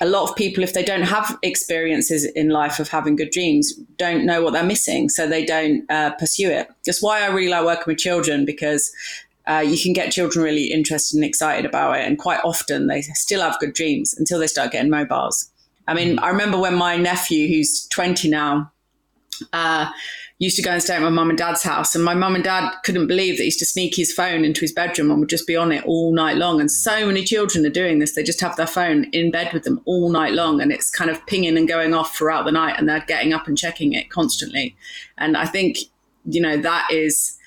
[0.00, 3.74] a lot of people, if they don't have experiences in life of having good dreams,
[3.96, 6.68] don't know what they're missing, so they don't uh, pursue it.
[6.86, 8.92] That's why I really like working with children because
[9.46, 12.06] uh, you can get children really interested and excited about it.
[12.06, 15.50] And quite often they still have good dreams until they start getting mobiles.
[15.86, 18.72] I mean, I remember when my nephew, who's 20 now,
[19.52, 19.90] uh,
[20.38, 21.94] used to go and stay at my mum and dad's house.
[21.94, 24.62] And my mum and dad couldn't believe that he used to sneak his phone into
[24.62, 26.60] his bedroom and would just be on it all night long.
[26.60, 28.14] And so many children are doing this.
[28.14, 30.60] They just have their phone in bed with them all night long.
[30.60, 32.76] And it's kind of pinging and going off throughout the night.
[32.78, 34.74] And they're getting up and checking it constantly.
[35.18, 35.78] And I think,
[36.24, 37.38] you know, that is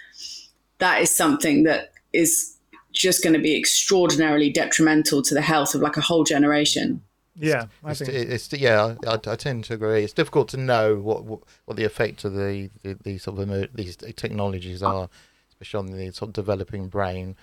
[0.79, 2.57] that is something that is
[2.93, 7.01] just going to be extraordinarily detrimental to the health of like a whole generation.
[7.39, 10.03] Yeah, I think it's, it's yeah, I, I, tend to agree.
[10.03, 13.75] It's difficult to know what what, what the effect of the, the these sort of
[13.75, 15.07] these technologies are,
[15.49, 17.35] especially on the sort of developing brain.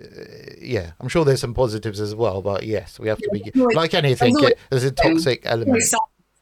[0.00, 0.06] Uh,
[0.58, 3.92] yeah, I'm sure there's some positives as well, but yes, we have to be like
[3.92, 4.34] anything.
[4.70, 5.82] There's a toxic element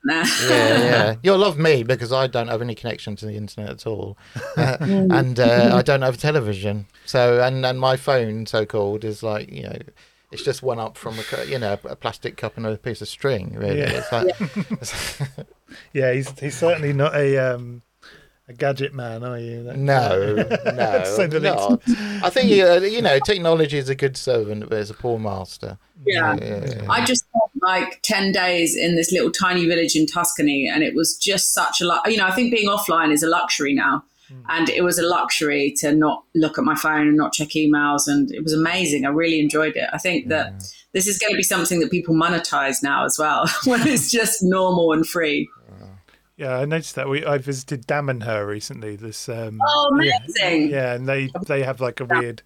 [0.07, 1.15] yeah, yeah.
[1.23, 4.17] You'll love me because I don't have any connection to the internet at all,
[4.57, 6.87] uh, and uh, I don't have television.
[7.05, 9.79] So, and and my phone, so called, is like you know,
[10.33, 13.09] it's just one up from a you know a plastic cup and a piece of
[13.09, 13.55] string.
[13.55, 14.03] Really, yeah.
[14.03, 14.27] It's like,
[15.39, 15.45] yeah.
[15.93, 17.83] yeah, he's he's certainly not a um,
[18.49, 19.65] a gadget man, are you?
[19.65, 20.35] That's, no,
[21.27, 21.83] no, not.
[22.23, 25.79] I think uh, you know technology is a good servant, but it's a poor master.
[26.05, 26.87] Yeah, yeah, yeah.
[26.89, 30.95] I just spent like ten days in this little tiny village in Tuscany, and it
[30.95, 32.09] was just such a lot.
[32.11, 34.43] You know, I think being offline is a luxury now, mm.
[34.49, 38.07] and it was a luxury to not look at my phone and not check emails,
[38.07, 39.07] and it was amazing.
[39.07, 39.89] I really enjoyed it.
[39.93, 43.51] I think that this is going to be something that people monetize now as well,
[43.65, 45.49] when it's just normal and free.
[45.81, 45.87] Yeah,
[46.39, 47.09] I noticed that.
[47.09, 48.97] We I visited Damanhur recently.
[48.97, 50.71] This um, oh amazing.
[50.71, 52.43] Yeah, yeah, and they they have like a weird.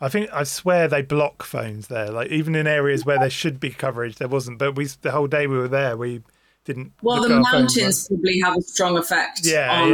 [0.00, 2.10] I think I swear they block phones there.
[2.10, 4.58] Like even in areas where there should be coverage, there wasn't.
[4.58, 6.22] But we the whole day we were there, we
[6.64, 6.92] didn't.
[7.02, 9.40] Well, the mountains probably have a strong effect.
[9.42, 9.90] Yeah, on...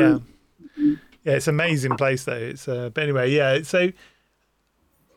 [0.76, 1.32] yeah, yeah.
[1.34, 2.32] It's an amazing place though.
[2.32, 3.62] It's uh, but anyway, yeah.
[3.62, 3.92] So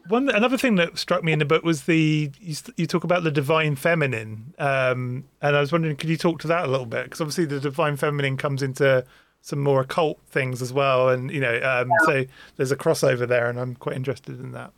[0.08, 3.24] one another thing that struck me in the book was the you, you talk about
[3.24, 6.86] the divine feminine, um, and I was wondering, could you talk to that a little
[6.86, 7.06] bit?
[7.06, 9.06] Because obviously the divine feminine comes into
[9.41, 12.06] some more occult things as well, and you know, um, yeah.
[12.06, 14.72] so there's a crossover there, and I'm quite interested in that.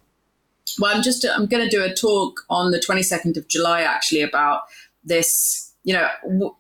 [0.80, 4.22] Well, I'm just I'm going to do a talk on the 22nd of July actually
[4.22, 4.62] about
[5.04, 5.74] this.
[5.84, 6.56] You know, w-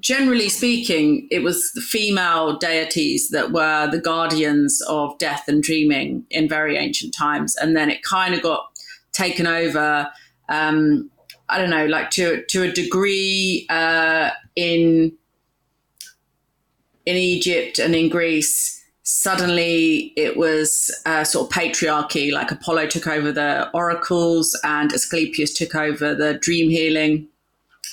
[0.00, 6.24] generally speaking, it was the female deities that were the guardians of death and dreaming
[6.30, 8.66] in very ancient times, and then it kind of got
[9.12, 10.10] taken over.
[10.48, 11.10] Um,
[11.48, 15.12] I don't know, like to to a degree uh, in
[17.06, 23.06] in Egypt and in Greece, suddenly it was a sort of patriarchy, like Apollo took
[23.06, 27.28] over the oracles and Asclepius took over the dream healing.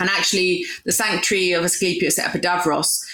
[0.02, 3.06] And actually, the sanctuary of Asclepius at Epidavros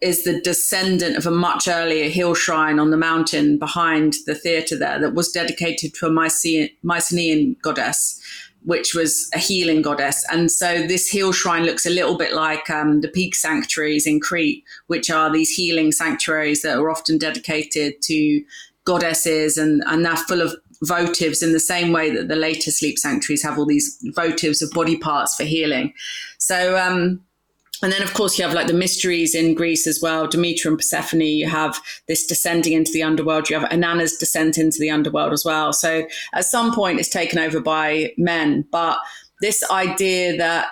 [0.00, 4.78] is the descendant of a much earlier hill shrine on the mountain behind the theatre
[4.78, 8.20] there that was dedicated to a Mycenaean goddess
[8.64, 10.24] which was a healing goddess.
[10.32, 14.20] And so this hill shrine looks a little bit like um, the peak sanctuaries in
[14.20, 18.42] Crete, which are these healing sanctuaries that are often dedicated to
[18.84, 22.98] goddesses and, and they're full of votives in the same way that the later sleep
[22.98, 25.92] sanctuaries have all these votives of body parts for healing.
[26.38, 27.20] So, um,
[27.82, 30.78] and then, of course, you have like the mysteries in Greece as well Demeter and
[30.78, 31.20] Persephone.
[31.20, 33.50] You have this descending into the underworld.
[33.50, 35.72] You have Inanna's descent into the underworld as well.
[35.72, 38.64] So at some point, it's taken over by men.
[38.70, 38.98] But
[39.40, 40.68] this idea that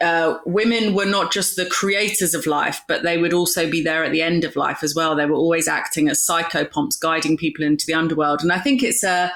[0.00, 4.04] uh, women were not just the creators of life, but they would also be there
[4.04, 5.14] at the end of life as well.
[5.14, 8.42] They were always acting as psychopomps, guiding people into the underworld.
[8.42, 9.32] And I think it's a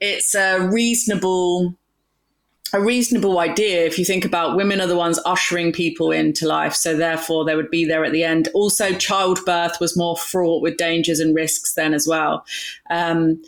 [0.00, 1.74] it's a reasonable
[2.72, 6.74] a reasonable idea if you think about women are the ones ushering people into life
[6.74, 10.76] so therefore they would be there at the end also childbirth was more fraught with
[10.76, 12.44] dangers and risks then as well
[12.90, 13.40] um,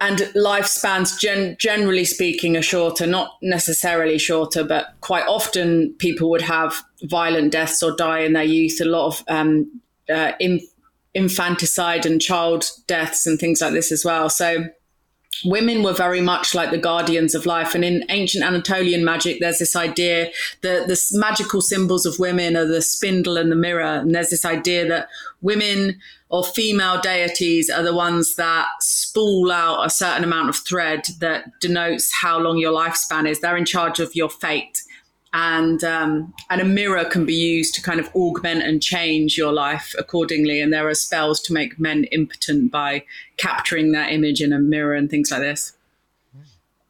[0.00, 6.42] and lifespans gen- generally speaking are shorter not necessarily shorter but quite often people would
[6.42, 10.32] have violent deaths or die in their youth a lot of um, uh,
[11.14, 14.68] infanticide and child deaths and things like this as well so
[15.44, 17.74] women were very much like the guardians of life.
[17.74, 20.30] And in ancient Anatolian magic, there's this idea
[20.62, 23.82] that the magical symbols of women are the spindle and the mirror.
[23.82, 25.08] And there's this idea that
[25.40, 28.66] women or female deities are the ones that
[29.08, 33.40] spool out a certain amount of thread that denotes how long your lifespan is.
[33.40, 34.82] They're in charge of your fate
[35.32, 39.52] and um, and a mirror can be used to kind of augment and change your
[39.52, 40.60] life accordingly.
[40.60, 43.04] And there are spells to make men impotent by
[43.36, 45.74] capturing that image in a mirror and things like this.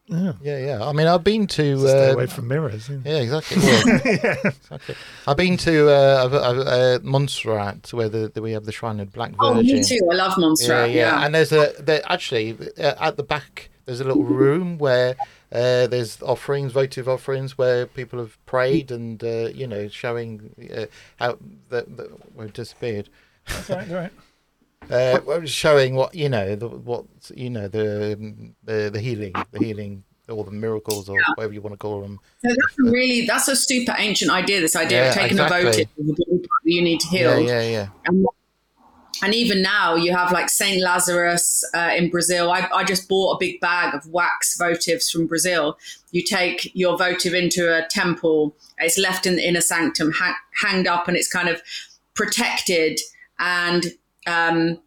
[0.09, 0.85] Yeah, yeah, yeah.
[0.85, 2.89] I mean, I've been to stay uh, away from mirrors.
[2.89, 3.59] Yeah, yeah exactly.
[3.69, 4.35] Well, yeah.
[4.45, 4.95] exactly.
[5.27, 9.33] I've been to uh, uh, Montserrat, where the, the, we have the Shrine of Black
[9.33, 9.41] Virgin.
[9.41, 10.01] Oh, me too.
[10.11, 10.91] I love Montserrat.
[10.91, 11.19] Yeah, yeah.
[11.19, 11.27] yeah.
[11.27, 13.69] And there's a there, actually uh, at the back.
[13.85, 15.15] There's a little room where
[15.51, 20.87] uh, there's offerings, votive offerings, where people have prayed and uh, you know showing uh,
[21.17, 21.39] how
[21.71, 23.09] that, that well, disappeared.
[23.47, 24.13] That's right, right.
[24.91, 30.05] Uh, showing what you know, the, what you know, the, the the healing, the healing,
[30.29, 31.25] or the miracles, or yeah.
[31.35, 32.19] whatever you want to call them.
[32.45, 34.61] So that's really that's a super ancient idea.
[34.61, 35.61] This idea yeah, of taking exactly.
[35.61, 35.89] a votive,
[36.65, 37.41] you need to heal.
[37.41, 37.89] Yeah, yeah, yeah.
[38.07, 38.27] And
[39.23, 42.51] and even now you have like Saint Lazarus uh, in Brazil.
[42.51, 45.77] I, I, just bought a big bag of wax votives from Brazil.
[46.13, 48.55] You take your votive into a temple.
[48.79, 51.61] It's left in the inner sanctum, ha- hanged up, and it's kind of
[52.15, 53.01] protected
[53.39, 53.87] and
[54.27, 54.81] um,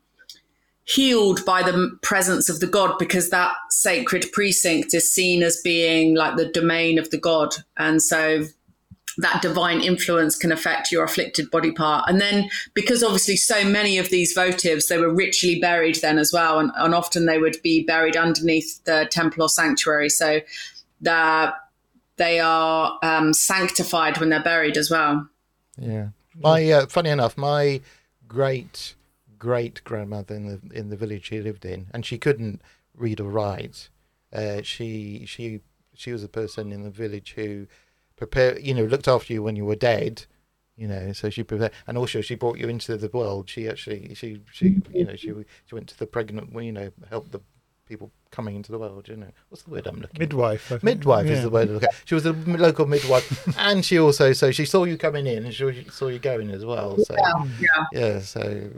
[0.86, 6.16] healed by the presence of the god because that sacred precinct is seen as being
[6.16, 8.46] like the domain of the god, and so
[9.18, 12.08] that divine influence can affect your afflicted body part.
[12.08, 16.32] And then, because obviously so many of these votives, they were ritually buried then as
[16.34, 20.10] well, and, and often they would be buried underneath the temple or sanctuary.
[20.10, 20.40] So
[21.02, 21.56] that
[22.18, 25.28] they are um, sanctified when they're buried as well.
[25.78, 26.10] Yeah.
[26.40, 27.82] My uh, funny enough, my
[28.28, 28.94] great
[29.42, 32.62] great grandmother in the in the village she lived in, and she couldn't
[32.96, 33.90] read or write.
[34.32, 35.62] Uh, she she
[35.96, 37.66] she was a person in the village who
[38.16, 40.26] prepare, you know, looked after you when you were dead,
[40.78, 41.12] you know.
[41.12, 43.50] So she prepared, and also she brought you into the world.
[43.50, 45.34] She actually, she, she, you know, she
[45.66, 47.42] she went to the pregnant, you know, helped the
[47.92, 49.08] people coming into the world.
[49.08, 50.20] You know, what's the word I'm looking?
[50.20, 50.84] Midwife.
[50.84, 51.34] Midwife yeah.
[51.34, 51.68] is the word.
[51.68, 51.96] To look at.
[52.06, 55.54] She was a local midwife, and she also so she saw you coming in and
[55.54, 56.98] she saw you going as well.
[56.98, 57.86] So yeah, yeah.
[57.92, 58.70] yeah so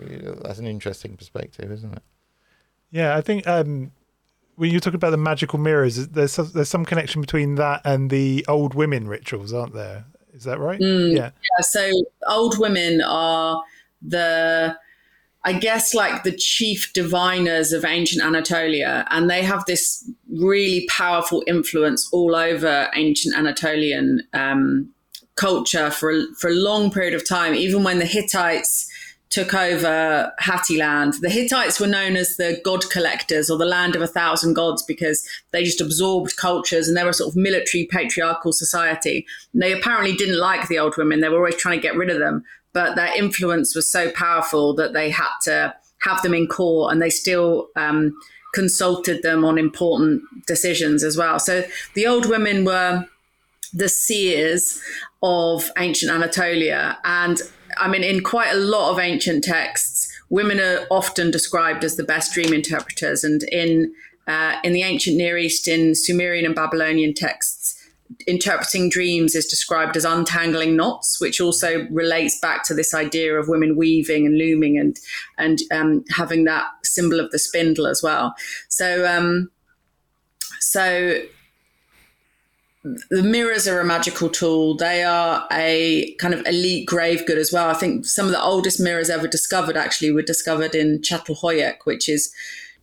[0.44, 2.04] that's an interesting perspective, isn't it?
[2.92, 3.92] Yeah, I think um,
[4.56, 8.10] when you talk about the magical mirrors, there's some, there's some connection between that and
[8.10, 10.06] the old women rituals, aren't there?
[10.34, 10.80] Is that right?
[10.80, 11.32] Mm, yeah.
[11.32, 11.62] yeah.
[11.62, 11.92] So
[12.28, 13.64] old women are
[14.02, 14.78] the,
[15.46, 21.44] I guess, like the chief diviners of ancient Anatolia, and they have this really powerful
[21.48, 24.90] influence all over ancient Anatolian um,
[25.36, 27.56] culture for for a long period of time.
[27.56, 28.90] Even when the Hittites
[29.34, 31.20] took over Hattiland.
[31.22, 34.84] The Hittites were known as the god collectors or the land of a thousand gods
[34.84, 39.26] because they just absorbed cultures and they were a sort of military patriarchal society.
[39.52, 41.20] And they apparently didn't like the old women.
[41.20, 42.44] They were always trying to get rid of them,
[42.74, 47.02] but their influence was so powerful that they had to have them in court and
[47.02, 48.14] they still um,
[48.54, 51.40] consulted them on important decisions as well.
[51.40, 51.64] So
[51.94, 53.06] the old women were
[53.74, 54.82] the seers
[55.22, 57.42] of ancient Anatolia and
[57.78, 62.04] I mean, in quite a lot of ancient texts, women are often described as the
[62.04, 63.94] best dream interpreters, and in
[64.28, 67.63] uh, in the ancient Near East, in Sumerian and Babylonian texts,
[68.28, 73.48] interpreting dreams is described as untangling knots, which also relates back to this idea of
[73.48, 75.00] women weaving and looming and
[75.38, 78.36] and um, having that symbol of the spindle as well.
[78.70, 79.52] So, um,
[80.60, 81.22] so
[83.10, 84.76] the mirrors are a magical tool.
[84.76, 87.70] They are a kind of elite grave good as well.
[87.70, 92.10] I think some of the oldest mirrors ever discovered actually were discovered in Çatalhöyük, which
[92.10, 92.34] is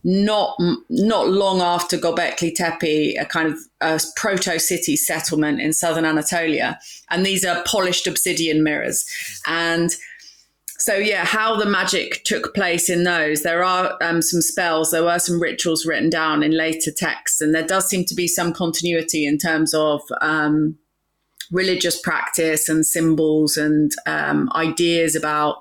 [0.03, 0.55] not
[0.89, 6.79] not long after Göbekli Tepe, a kind of a proto city settlement in southern Anatolia,
[7.09, 9.05] and these are polished obsidian mirrors,
[9.45, 9.91] and
[10.81, 13.43] so yeah, how the magic took place in those.
[13.43, 14.89] There are um, some spells.
[14.89, 18.27] There were some rituals written down in later texts, and there does seem to be
[18.27, 20.79] some continuity in terms of um,
[21.51, 25.57] religious practice and symbols and um, ideas about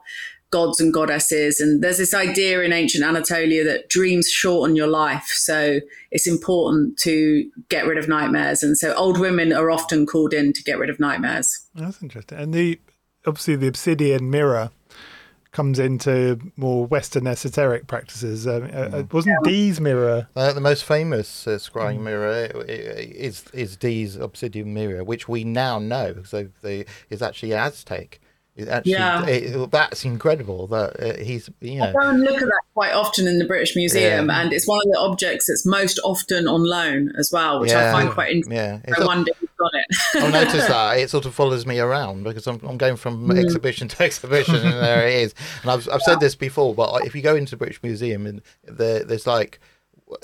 [0.51, 1.61] gods and goddesses.
[1.61, 5.80] And there's this idea in ancient Anatolia that dreams shorten your life, so
[6.11, 8.62] it's important to get rid of nightmares.
[8.62, 11.66] And so old women are often called in to get rid of nightmares.
[11.74, 12.38] That's interesting.
[12.38, 12.80] And the
[13.26, 14.70] obviously the obsidian mirror
[15.53, 18.46] comes into more Western esoteric practices.
[18.46, 19.12] Um, mm.
[19.12, 19.51] wasn't yeah.
[19.51, 22.03] Dee's mirror uh, the most famous uh, scrying mm.
[22.03, 22.64] mirror?
[22.66, 28.20] Is is Dee's obsidian mirror, which we now know so the, is actually Aztec.
[28.68, 29.26] Actually, yeah.
[29.26, 31.86] It, that's incredible that uh, he's, you know.
[31.86, 34.40] I go and look at that quite often in the British Museum, yeah.
[34.40, 37.88] and it's one of the objects that's most often on loan as well, which yeah.
[37.88, 38.57] I find quite interesting.
[38.57, 38.80] Yeah.
[38.98, 40.22] I wonder who's got it.
[40.22, 40.98] I've noticed that.
[40.98, 43.38] It sort of follows me around because I'm, I'm going from mm.
[43.38, 45.34] exhibition to exhibition, and there it is.
[45.62, 48.42] And I've, I've said this before, but if you go into the British Museum, and
[48.64, 49.61] there, there's like,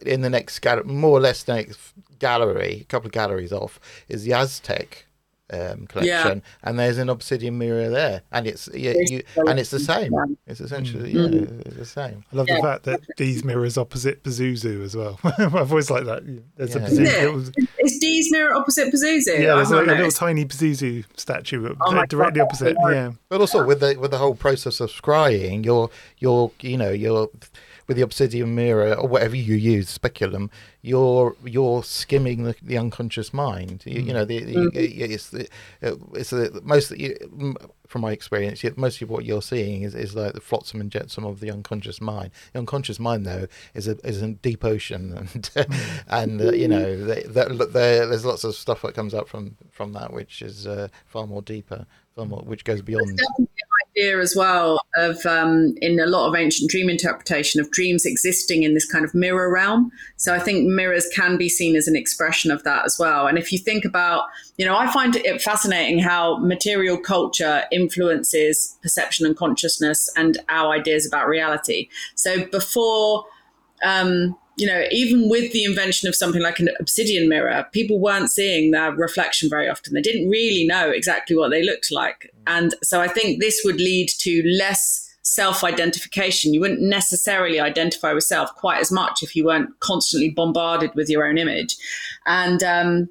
[0.04, 4.32] in the next, more or less next gallery, a couple of galleries off, is the
[4.32, 5.05] Aztec
[5.50, 6.68] um, collection, yeah.
[6.68, 10.12] and there's an obsidian mirror there, and it's yeah, you, and it's the same.
[10.46, 11.32] It's essentially mm.
[11.32, 11.66] yeah, mm.
[11.66, 12.24] it's the same.
[12.32, 12.56] I love yeah.
[12.56, 15.18] the fact that these mirrors opposite Pazuzu as well.
[15.24, 16.24] I've always liked that.
[16.56, 16.82] There's yeah.
[16.82, 17.34] a Pazuzu.
[17.34, 19.38] Was, is Dee's mirror opposite Pazuzu?
[19.38, 22.76] Yeah, there's like a little tiny Pazuzu statue oh directly God, opposite.
[22.88, 26.90] Yeah, but also with the with the whole process of scrying, you're you're you know
[26.90, 27.28] you're
[27.86, 30.50] with the obsidian mirror or whatever you use, speculum,
[30.82, 33.82] you're you're skimming the, the unconscious mind.
[33.86, 34.70] You, you know, the, the mm-hmm.
[34.74, 35.48] it's the
[36.14, 36.92] it's the most
[37.86, 41.24] from my experience, most of what you're seeing is, is like the flotsam and jetsam
[41.24, 42.30] of the unconscious mind.
[42.52, 46.02] The unconscious mind, though, is a is a deep ocean, and mm.
[46.08, 50.12] and uh, you know, they, there's lots of stuff that comes up from from that,
[50.12, 53.18] which is uh, far more deeper, far more, which goes beyond
[53.96, 58.62] idea as well of um, in a lot of ancient dream interpretation of dreams existing
[58.62, 59.90] in this kind of mirror realm.
[60.16, 63.26] So I think mirrors can be seen as an expression of that as well.
[63.26, 64.24] And if you think about,
[64.56, 70.72] you know, I find it fascinating how material culture influences perception and consciousness and our
[70.72, 71.88] ideas about reality.
[72.14, 73.24] So before.
[73.84, 78.30] Um, you know, even with the invention of something like an obsidian mirror, people weren't
[78.30, 79.92] seeing their reflection very often.
[79.92, 82.32] They didn't really know exactly what they looked like.
[82.46, 86.54] And so I think this would lead to less self identification.
[86.54, 91.10] You wouldn't necessarily identify with self quite as much if you weren't constantly bombarded with
[91.10, 91.76] your own image.
[92.24, 93.08] And, um,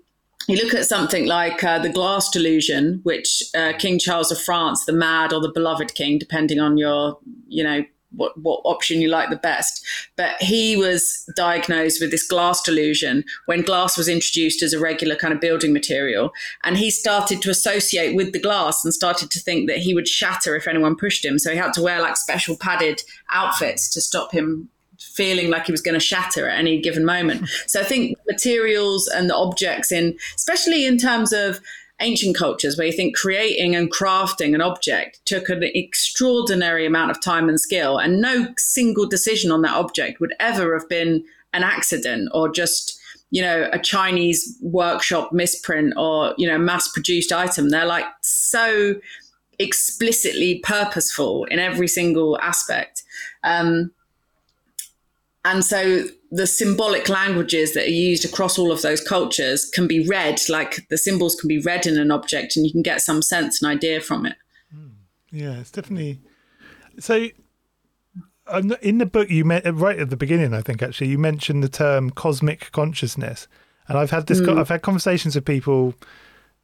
[0.48, 4.86] you look at something like uh, the glass delusion, which uh, King Charles of France,
[4.86, 7.18] the mad or the beloved king, depending on your,
[7.48, 7.84] you know,
[8.16, 9.86] what, what option you like the best.
[10.16, 15.16] But he was diagnosed with this glass delusion when glass was introduced as a regular
[15.16, 16.32] kind of building material.
[16.64, 20.08] And he started to associate with the glass and started to think that he would
[20.08, 21.40] shatter if anyone pushed him.
[21.40, 23.02] So he had to wear like special padded
[23.32, 27.48] outfits to stop him feeling like he was going to shatter at any given moment.
[27.68, 31.60] So I think materials and the objects in, especially in terms of
[32.02, 37.22] ancient cultures where you think creating and crafting an object took an extraordinary amount of
[37.22, 41.24] time and skill, and no single decision on that object would ever have been
[41.54, 43.00] an accident or just
[43.32, 47.70] you know a chinese workshop misprint or you know mass produced item.
[47.70, 48.96] They're like so
[49.58, 53.04] explicitly purposeful in every single aspect.
[53.44, 53.92] Um,
[55.46, 56.06] and so
[56.36, 60.88] the symbolic languages that are used across all of those cultures can be read, like
[60.90, 63.72] the symbols can be read in an object, and you can get some sense and
[63.72, 64.36] idea from it.
[64.74, 64.88] Hmm.
[65.32, 66.20] Yeah, it's definitely.
[67.00, 67.30] So
[68.82, 70.54] in the book you met right at the beginning.
[70.54, 73.48] I think actually you mentioned the term cosmic consciousness,
[73.88, 74.42] and I've had this.
[74.42, 74.60] Mm.
[74.60, 75.96] I've had conversations with people.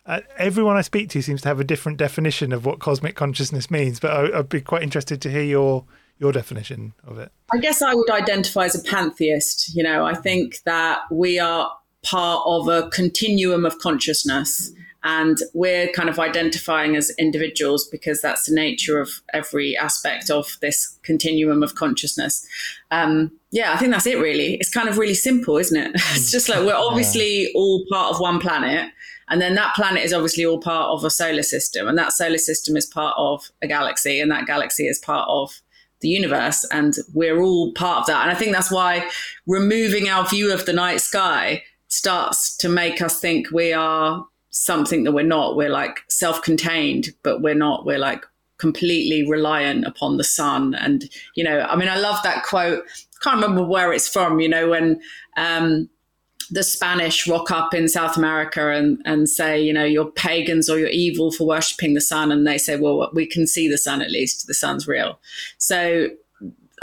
[0.05, 3.69] Uh, everyone I speak to seems to have a different definition of what cosmic consciousness
[3.69, 5.86] means, but I, I'd be quite interested to hear your
[6.22, 7.32] your definition of it.
[7.51, 9.76] I guess I would identify as a pantheist.
[9.76, 14.72] You know, I think that we are part of a continuum of consciousness.
[15.03, 20.57] And we're kind of identifying as individuals because that's the nature of every aspect of
[20.61, 22.45] this continuum of consciousness.
[22.91, 24.57] Um, yeah, I think that's it really.
[24.57, 25.91] It's kind of really simple, isn't it?
[25.95, 28.91] it's just like we're obviously all part of one planet.
[29.28, 31.88] And then that planet is obviously all part of a solar system.
[31.88, 34.19] And that solar system is part of a galaxy.
[34.19, 35.61] And that galaxy is part of
[36.01, 36.65] the universe.
[36.71, 38.21] And we're all part of that.
[38.21, 39.07] And I think that's why
[39.47, 45.03] removing our view of the night sky starts to make us think we are something
[45.03, 45.55] that we're not.
[45.55, 47.85] We're like self contained, but we're not.
[47.85, 48.25] We're like
[48.57, 50.75] completely reliant upon the sun.
[50.75, 52.83] And, you know, I mean, I love that quote.
[53.21, 55.01] Can't remember where it's from, you know, when
[55.37, 55.89] um,
[56.51, 60.77] the Spanish rock up in South America and, and say, you know, you're pagans or
[60.77, 62.31] you're evil for worshipping the sun.
[62.31, 64.47] And they say, well, we can see the sun at least.
[64.47, 65.17] The sun's real.
[65.57, 66.09] So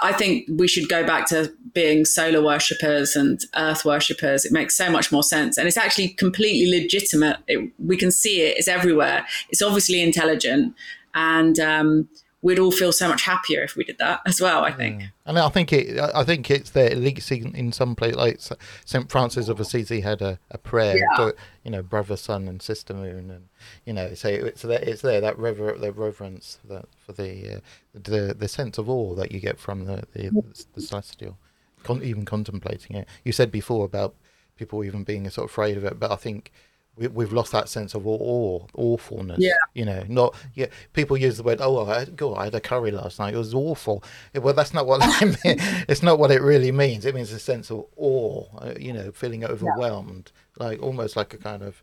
[0.00, 4.46] I think we should go back to being solar worshippers and earth worshippers.
[4.46, 5.58] It makes so much more sense.
[5.58, 7.36] And it's actually completely legitimate.
[7.46, 9.26] It, we can see it, it's everywhere.
[9.50, 10.74] It's obviously intelligent.
[11.14, 12.08] And um,
[12.40, 15.02] we'd all feel so much happier if we did that as well, I think.
[15.02, 15.10] Mm.
[15.26, 16.90] And I think it, I think it's there.
[16.90, 18.40] At least in, in some place, like
[18.84, 21.16] Saint Francis of Assisi had a, a prayer, Yeah.
[21.16, 21.34] to,
[21.64, 23.48] you know, brother, son, and sister moon, and
[23.84, 24.80] you know, so it's there.
[24.80, 27.60] It's there that rever, the reverence that for the uh,
[27.92, 30.30] the the sense of awe that you get from the the,
[30.74, 31.38] the celestial,
[31.82, 33.08] Con- even contemplating it.
[33.24, 34.14] You said before about
[34.56, 36.52] people even being sort of afraid of it, but I think.
[36.98, 39.38] We, we've lost that sense of awe, awfulness.
[39.40, 39.52] Yeah.
[39.74, 40.66] You know, not yeah.
[40.92, 43.34] People use the word, "Oh, I, God, I had a curry last night.
[43.34, 44.02] It was awful."
[44.34, 45.56] Well, that's not what it mean-
[45.88, 47.04] it's not what it really means.
[47.04, 48.46] It means a sense of awe.
[48.58, 51.82] uh, You know, feeling overwhelmed, like almost like a kind of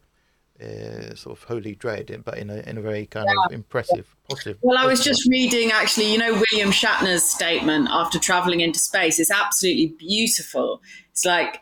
[0.62, 4.58] uh, sort of holy dread, but in a in a very kind of impressive, positive.
[4.62, 8.80] Well, I was positive just reading actually, you know, William Shatner's statement after traveling into
[8.80, 9.20] space.
[9.20, 10.82] It's absolutely beautiful.
[11.12, 11.62] It's like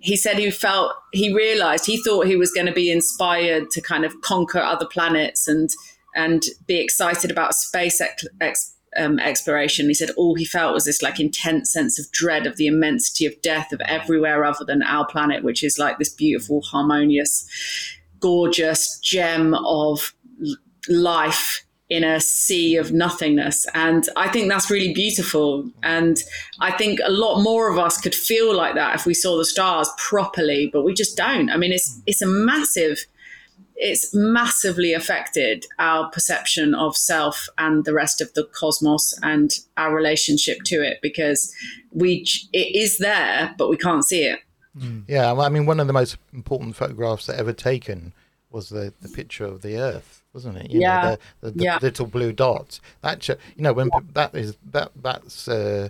[0.00, 3.80] he said he felt, he realized, he thought he was going to be inspired to
[3.80, 5.70] kind of conquer other planets and
[6.16, 9.88] and be excited about space ex, ex, um, exploration.
[9.88, 13.26] He said all he felt was this like intense sense of dread of the immensity
[13.26, 17.48] of death of everywhere other than our planet, which is like this beautiful, harmonious,
[18.20, 20.14] gorgeous gem of
[20.88, 23.66] life in a sea of nothingness.
[23.74, 25.70] And I think that's really beautiful.
[25.82, 26.16] And
[26.60, 29.44] I think a lot more of us could feel like that if we saw the
[29.44, 31.50] stars properly, but we just don't.
[31.50, 33.06] I mean, it's it's a massive
[33.76, 39.94] it's massively affected our perception of self and the rest of the cosmos and our
[39.94, 41.52] relationship to it because
[41.90, 44.40] we it is there but we can't see it
[44.78, 45.02] mm.
[45.08, 48.12] Yeah, well, I mean, one of the most important photographs that ever taken
[48.50, 50.70] was the, the picture of the Earth, wasn't it?
[50.70, 51.02] You Yeah.
[51.02, 51.78] Know, the, the, the Yeah.
[51.80, 52.80] little blue dots.
[53.02, 55.88] That you know when pe- that is that that's uh,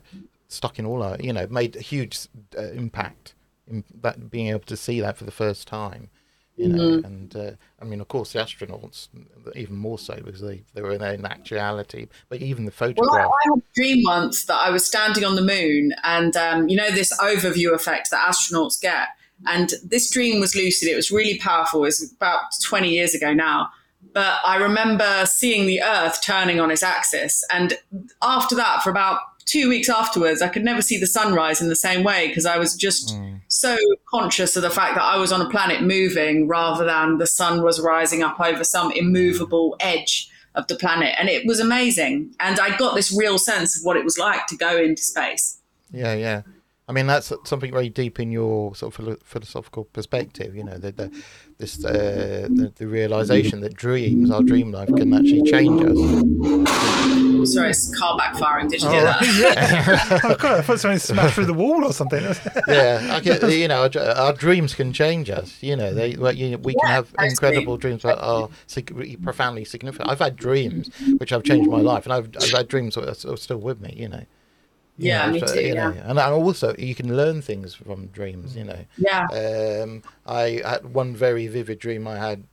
[0.49, 3.35] stuck in all our you know made a huge uh, impact
[3.67, 6.11] in that being able to see that for the first time.
[6.57, 7.05] You know, Mm-hmm.
[7.05, 7.51] and uh,
[7.83, 9.09] I mean, of course, the astronauts
[9.57, 12.07] even more so because they, they were in their actuality.
[12.29, 13.11] But even the photograph.
[13.11, 16.69] Well, I, had a dream once that I was standing on the moon, and um,
[16.69, 19.09] you know this overview effect that astronauts get.
[19.49, 20.89] And this dream was lucid.
[20.89, 21.81] It was really powerful.
[21.83, 23.71] It was about 20 years ago now.
[24.13, 27.45] But I remember seeing the Earth turning on its axis.
[27.51, 27.79] And
[28.23, 31.77] after that, for about two weeks afterwards, I could never see the sunrise in the
[31.77, 33.37] same way because I was just hmm.
[33.49, 33.77] so
[34.09, 37.63] conscious of the fact that I was on a planet moving rather than the sun
[37.63, 41.15] was rising up over some immovable edge of the planet.
[41.19, 42.35] And it was amazing.
[42.41, 45.61] And I got this real sense of what it was like to go into space.
[45.91, 46.43] Yeah, yeah.
[46.87, 50.55] I mean, that's something very deep in your sort of philosophical perspective.
[50.55, 51.23] You know, the, the
[51.59, 57.53] this uh, the, the realization that dreams, our dream life, can actually change us.
[57.53, 58.71] Sorry, it's car backfiring.
[58.71, 59.21] Did you hear Oh, that?
[59.39, 60.21] yeah.
[60.25, 62.23] oh, God, I thought something smashed through the wall or something.
[62.69, 65.63] Yeah, I get, you know, our, our dreams can change us.
[65.63, 67.29] You know, they well, you, we can have totally.
[67.31, 70.09] incredible dreams that are sig- profoundly significant.
[70.09, 70.89] I've had dreams
[71.19, 73.95] which have changed my life, and I've, I've had dreams that are still with me.
[73.97, 74.25] You know.
[74.97, 76.09] Yeah, know, me so, too, you know, yeah.
[76.09, 78.57] and also you can learn things from dreams.
[78.57, 78.85] You know.
[78.97, 79.27] Yeah.
[79.83, 82.45] Um, I had one very vivid dream I had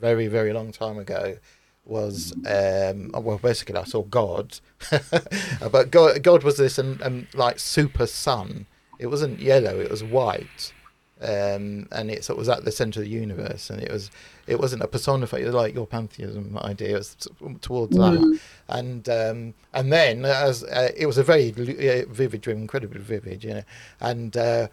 [0.00, 1.38] very, very long time ago
[1.84, 4.58] was um, well basically I saw God,
[5.70, 8.66] but God, God was this and, um, like super sun.
[8.98, 10.72] It wasn't yellow; it was white,
[11.20, 14.10] um, and it sort of was at the center of the universe, and it was
[14.46, 16.94] it wasn't a personified it was like your pantheism idea.
[16.94, 17.16] It was
[17.60, 18.38] towards that, Mm.
[18.68, 23.44] and um, and then as uh, it was a very uh, vivid dream, incredibly vivid,
[23.44, 23.62] you know,
[24.00, 24.68] and uh,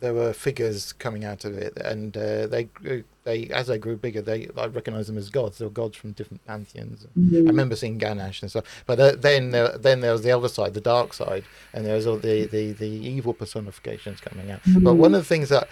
[0.00, 3.96] there were figures coming out of it, and uh, they grew, they as they grew
[3.96, 5.58] bigger, they I recognised them as gods.
[5.58, 7.06] They were gods from different pantheons.
[7.16, 10.74] I remember seeing Ganesh and stuff, but then there, then there was the other side,
[10.74, 14.60] the dark side, and there was all the the, the evil personifications coming out.
[14.80, 15.68] But one of the things that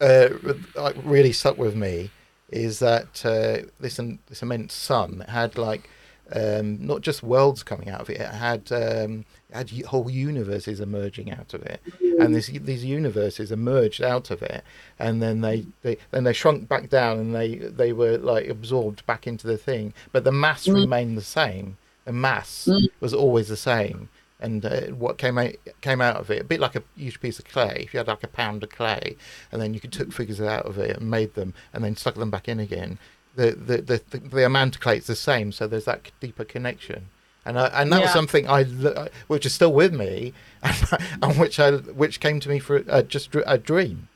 [0.00, 0.28] uh,
[0.74, 2.10] like really stuck with me
[2.50, 5.88] is that uh, this this immense sun had like
[6.34, 10.80] um, not just worlds coming out of it; it had um, it had whole universes
[10.80, 11.80] emerging out of it,
[12.18, 14.64] and this, these universes emerged out of it,
[14.98, 19.04] and then they, they then they shrunk back down, and they they were like absorbed
[19.06, 21.76] back into the thing, but the mass remained the same.
[22.04, 22.68] The mass
[23.00, 24.08] was always the same,
[24.40, 25.52] and uh, what came out
[25.82, 27.82] came out of it, a bit like a huge piece of clay.
[27.84, 29.16] If you had like a pound of clay,
[29.52, 32.14] and then you could took figures out of it and made them, and then stuck
[32.14, 32.98] them back in again.
[33.34, 36.44] The the the, the, the amount of clay is the same, so there's that deeper
[36.44, 37.08] connection.
[37.44, 41.58] And I, and that was something I, l- which is still with me, and, which
[41.58, 44.08] I which came to me for uh, just a dream,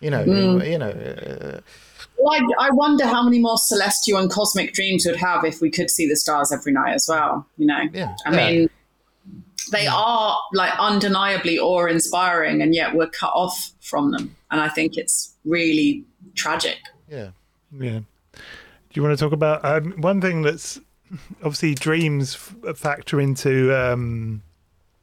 [0.00, 0.90] you know, you know.
[0.90, 1.60] Uh,
[2.18, 5.70] Well, I, I wonder how many more celestial and cosmic dreams we'd have if we
[5.70, 7.46] could see the stars every night as well.
[7.56, 8.50] You know, Yeah, I yeah.
[8.50, 8.70] mean,
[9.72, 14.36] they are like undeniably awe-inspiring, and yet we're cut off from them.
[14.50, 16.04] And I think it's really
[16.34, 16.78] tragic.
[17.08, 17.30] yeah.
[17.76, 18.00] Yeah.
[18.94, 20.80] Do you want to talk about um, one thing that's
[21.42, 24.44] obviously dreams f- factor into um,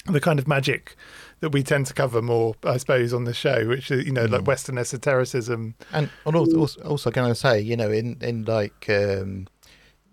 [0.05, 0.95] the kind of magic
[1.41, 4.23] that we tend to cover more, I suppose, on the show, which is you know
[4.25, 5.75] like Western esotericism.
[5.91, 9.49] And and also, also, also can I say, you know, in in like um,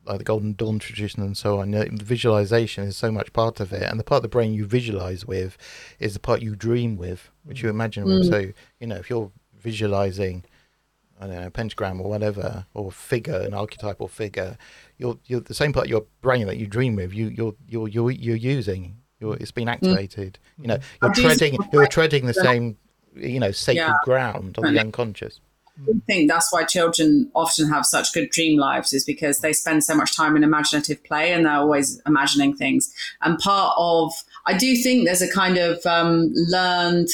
[0.04, 3.32] like the Golden Dawn tradition and so on, you know, the visualization is so much
[3.32, 5.56] part of it, and the part of the brain you visualize with
[6.00, 8.28] is the part you dream with, which you imagine with.
[8.28, 10.44] So you know, if you're visualizing.
[11.20, 14.56] I don't know, a pentagram or whatever, or figure, an archetypal figure.
[14.98, 17.12] You're, you're the same part of your brain that you dream with.
[17.12, 18.98] You, you're, you're, you're, you're using.
[19.20, 20.38] You're, it's been activated.
[20.60, 22.76] You know, you're I do treading, you're treading the same,
[23.16, 23.94] you know, sacred Yeah.
[24.04, 25.40] ground of the unconscious.
[25.88, 29.84] I think that's why children often have such good dream lives is because they spend
[29.84, 32.92] so much time in imaginative play and they're always imagining things.
[33.22, 34.12] And part of,
[34.46, 37.08] I do think there's a kind of um, learned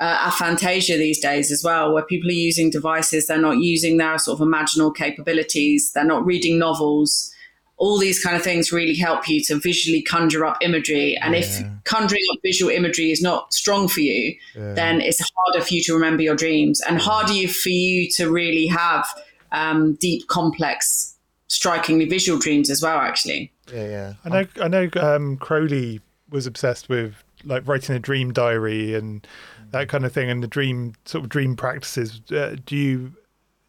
[0.00, 4.18] uh, aphantasia these days as well, where people are using devices, they're not using their
[4.18, 7.30] sort of imaginal capabilities, they're not reading novels.
[7.76, 11.16] All these kind of things really help you to visually conjure up imagery.
[11.16, 15.74] And if conjuring up visual imagery is not strong for you, then it's harder for
[15.74, 19.08] you to remember your dreams and harder for you to really have
[19.50, 21.16] um, deep, complex,
[21.48, 23.52] strikingly visual dreams as well, actually.
[23.72, 24.12] Yeah, yeah.
[24.24, 24.88] I know, I know.
[24.96, 29.26] Um, Crowley was obsessed with like writing a dream diary and
[29.74, 32.20] that kind of thing, and the dream sort of dream practices.
[32.32, 33.12] Uh, do you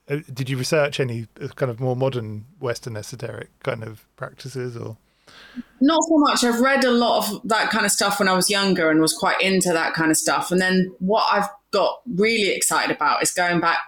[0.10, 4.78] uh, did you research any uh, kind of more modern Western esoteric kind of practices,
[4.78, 4.98] or
[5.82, 6.44] Not so much.
[6.44, 9.14] I've read a lot of that kind of stuff when I was younger and was
[9.14, 10.52] quite into that kind of stuff.
[10.52, 13.80] And then what I've got really excited about is going back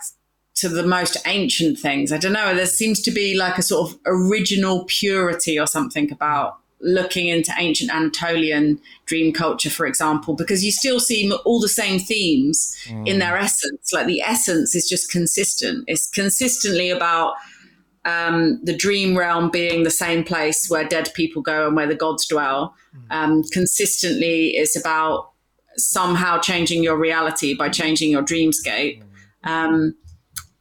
[0.55, 2.11] to the most ancient things.
[2.11, 2.55] I don't know.
[2.55, 7.51] There seems to be like a sort of original purity or something about looking into
[7.57, 12.75] ancient Anatolian dream culture, for example, because you still see all the same themes
[13.05, 13.91] in their essence.
[13.91, 15.85] Like the essence is just consistent.
[15.87, 17.33] It's consistently about
[18.05, 21.95] um, the dream realm being the same place where dead people go and where the
[21.95, 22.75] gods dwell.
[23.11, 25.31] Um, consistently, it's about
[25.77, 29.03] somehow changing your reality by changing your dreamscape.
[29.43, 29.95] Um,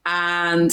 [0.04, 0.72] and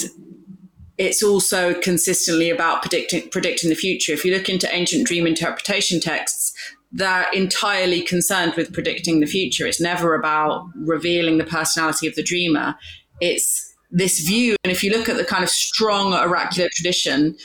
[0.97, 4.13] it's also consistently about predicting predicting the future.
[4.13, 6.53] If you look into ancient dream interpretation texts,
[6.91, 9.65] they're entirely concerned with predicting the future.
[9.65, 12.75] It's never about revealing the personality of the dreamer.
[13.19, 17.35] It's this view, and if you look at the kind of strong oracular tradition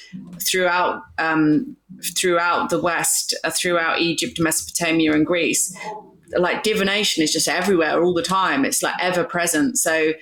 [0.40, 1.76] throughout um,
[2.16, 5.74] throughout the West, uh, throughout Egypt, Mesopotamia, and Greece,
[6.36, 8.64] like divination is just everywhere all the time.
[8.64, 9.78] It's like ever present.
[9.78, 10.12] So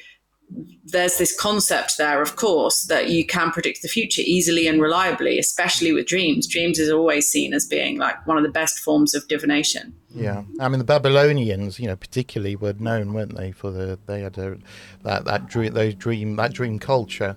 [0.84, 5.38] there's this concept there, of course, that you can predict the future easily and reliably,
[5.38, 6.46] especially with dreams.
[6.46, 9.94] Dreams is always seen as being like one of the best forms of divination.
[10.14, 14.20] Yeah, I mean the Babylonians, you know, particularly were known, weren't they, for the they
[14.20, 14.56] had a,
[15.02, 17.36] that that dream, those dream, that dream culture,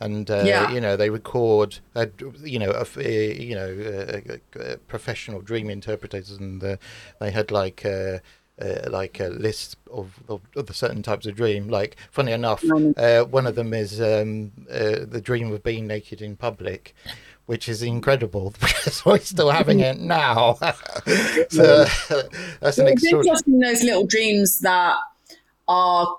[0.00, 0.70] and uh, Yeah.
[0.70, 2.06] you know they record, uh,
[2.44, 4.20] you know, a, uh, you know,
[4.58, 6.60] uh, uh, professional dream interpreters, and
[7.20, 7.86] they had like.
[8.60, 11.68] Uh, like a list of, of, of the certain types of dream.
[11.68, 12.64] Like, funny enough,
[12.96, 16.92] uh, one of them is um, uh, the dream of being naked in public,
[17.46, 20.54] which is incredible because we're still having it now.
[21.50, 21.84] so
[22.60, 23.38] that's an extraordinary.
[23.60, 24.96] those little dreams that
[25.68, 26.16] are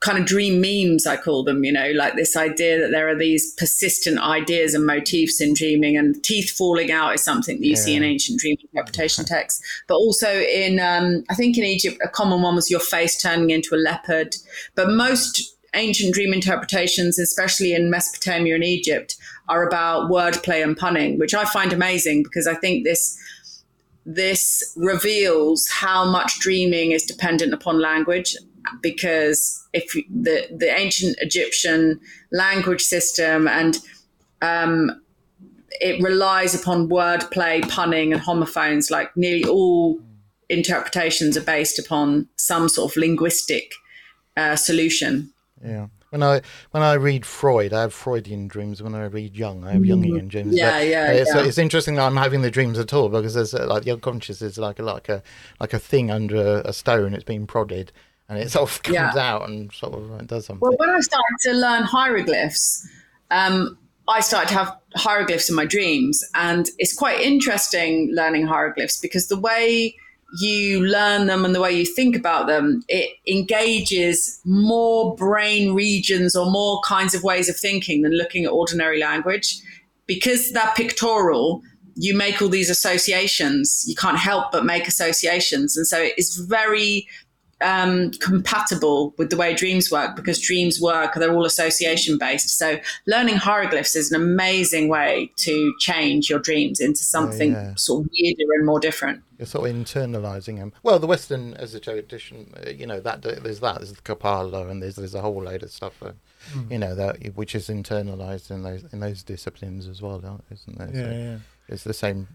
[0.00, 3.18] kind of dream memes, I call them, you know, like this idea that there are
[3.18, 7.72] these persistent ideas and motifs in dreaming, and teeth falling out is something that you
[7.72, 7.80] yeah.
[7.80, 9.60] see in ancient dream interpretation texts.
[9.88, 13.50] But also in, um, I think in Egypt, a common one was your face turning
[13.50, 14.36] into a leopard.
[14.76, 19.16] But most ancient dream interpretations, especially in Mesopotamia and Egypt,
[19.48, 23.18] are about wordplay and punning, which I find amazing because I think this
[24.10, 28.34] this reveals how much dreaming is dependent upon language
[28.82, 32.00] because if the the ancient Egyptian
[32.32, 33.78] language system and
[34.42, 35.00] um,
[35.80, 38.90] it relies upon wordplay, punning, and homophones.
[38.90, 40.00] Like nearly all
[40.48, 43.72] interpretations are based upon some sort of linguistic
[44.36, 45.32] uh, solution.
[45.64, 45.88] Yeah.
[46.10, 46.40] When I
[46.70, 48.82] when I read Freud, I have Freudian dreams.
[48.82, 50.04] When I read Jung, I have mm-hmm.
[50.04, 50.54] Jungian dreams.
[50.54, 51.44] Yeah, but yeah, it's, yeah.
[51.44, 54.56] it's interesting that I'm having the dreams at all because there's like the unconscious is
[54.56, 55.22] like a like a
[55.60, 57.12] like a thing under a stone.
[57.12, 57.92] It's being prodded,
[58.28, 59.12] and it sort of comes yeah.
[59.16, 60.60] out and sort of does something.
[60.60, 62.86] Well, when I started to learn hieroglyphs,
[63.30, 68.98] um, I started to have hieroglyphs in my dreams, and it's quite interesting learning hieroglyphs
[69.00, 69.94] because the way
[70.40, 76.36] you learn them and the way you think about them, it engages more brain regions
[76.36, 79.60] or more kinds of ways of thinking than looking at ordinary language.
[80.06, 81.62] Because they're pictorial,
[81.94, 83.84] you make all these associations.
[83.86, 85.76] You can't help but make associations.
[85.76, 87.06] And so it's very
[87.60, 92.56] um, compatible with the way dreams work because dreams work, they're all association based.
[92.56, 97.74] So learning hieroglyphs is an amazing way to change your dreams into something yeah, yeah.
[97.74, 99.22] sort of weirder and more different.
[99.38, 100.72] You're sort of internalizing them.
[100.82, 104.68] Well, the Western as a tradition, uh, you know, that there's that, there's the Kabbalah,
[104.68, 106.70] and there's there's a whole load of stuff, mm.
[106.70, 110.90] you know, that which is internalized in those in those disciplines as well, isn't there?
[110.92, 111.38] Yeah, so yeah.
[111.68, 112.26] It's the same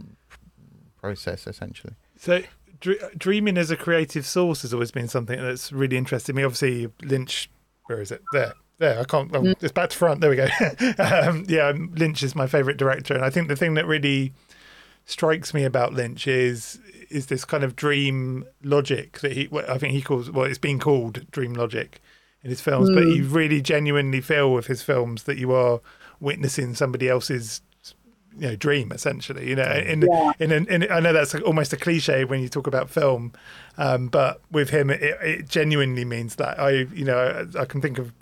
[1.01, 1.93] process essentially.
[2.17, 2.41] So
[3.17, 6.43] dreaming as a creative source has always been something that's really interested me.
[6.43, 7.49] Obviously, Lynch,
[7.85, 8.21] where is it?
[8.31, 8.99] There, there.
[8.99, 9.31] I can't.
[9.33, 9.53] Oh.
[9.61, 10.21] It's back to front.
[10.21, 10.47] There we go.
[10.99, 14.33] um, yeah, Lynch is my favorite director, and I think the thing that really
[15.05, 16.79] strikes me about Lynch is
[17.09, 19.49] is this kind of dream logic that he.
[19.67, 20.31] I think he calls.
[20.31, 22.01] Well, it's been called dream logic
[22.43, 22.95] in his films, mm.
[22.95, 25.79] but you really genuinely feel with his films that you are
[26.19, 27.61] witnessing somebody else's
[28.37, 30.31] you know dream essentially you know in yeah.
[30.39, 33.31] in, in, in, i know that's almost a cliche when you talk about film
[33.77, 37.17] um, but with him it, it, genuinely means that i you know
[37.55, 38.13] I, I, can think of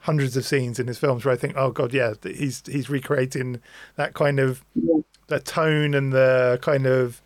[0.00, 3.60] hundreds of scenes in his films where i think oh god yeah he's he's recreating
[3.96, 5.00] that kind of yeah.
[5.28, 7.22] the tone and the kind of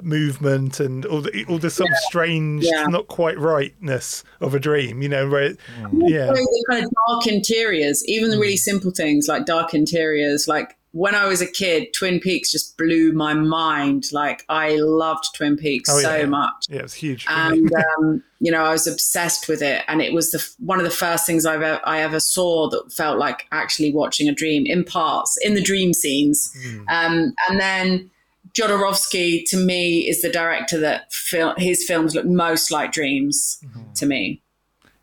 [0.00, 1.94] movement and all the all the sort yeah.
[1.94, 5.58] of strange not quite rightness of a dream you know where it,
[5.92, 6.32] yeah
[6.70, 8.58] kind of dark interiors even the really mm.
[8.58, 13.12] simple things like dark interiors like when I was a kid, Twin Peaks just blew
[13.12, 14.12] my mind.
[14.12, 16.26] Like I loved Twin Peaks oh, so yeah.
[16.26, 16.66] much.
[16.68, 17.26] Yeah, it was huge.
[17.28, 20.84] And um, you know, I was obsessed with it, and it was the one of
[20.84, 24.66] the first things I've ever, I ever saw that felt like actually watching a dream
[24.66, 26.54] in parts in the dream scenes.
[26.66, 26.84] Mm.
[26.88, 28.10] Um, and then
[28.52, 33.92] Jodorowsky, to me, is the director that fil- his films look most like dreams mm-hmm.
[33.94, 34.42] to me.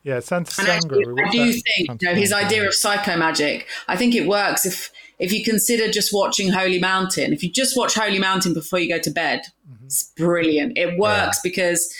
[0.03, 3.67] Yeah, Santa and I do, I do think you know, his idea of psycho magic.
[3.87, 7.77] I think it works if if you consider just watching Holy Mountain, if you just
[7.77, 9.85] watch Holy Mountain before you go to bed, mm-hmm.
[9.85, 10.77] it's brilliant.
[10.77, 11.49] It works yeah.
[11.49, 11.93] because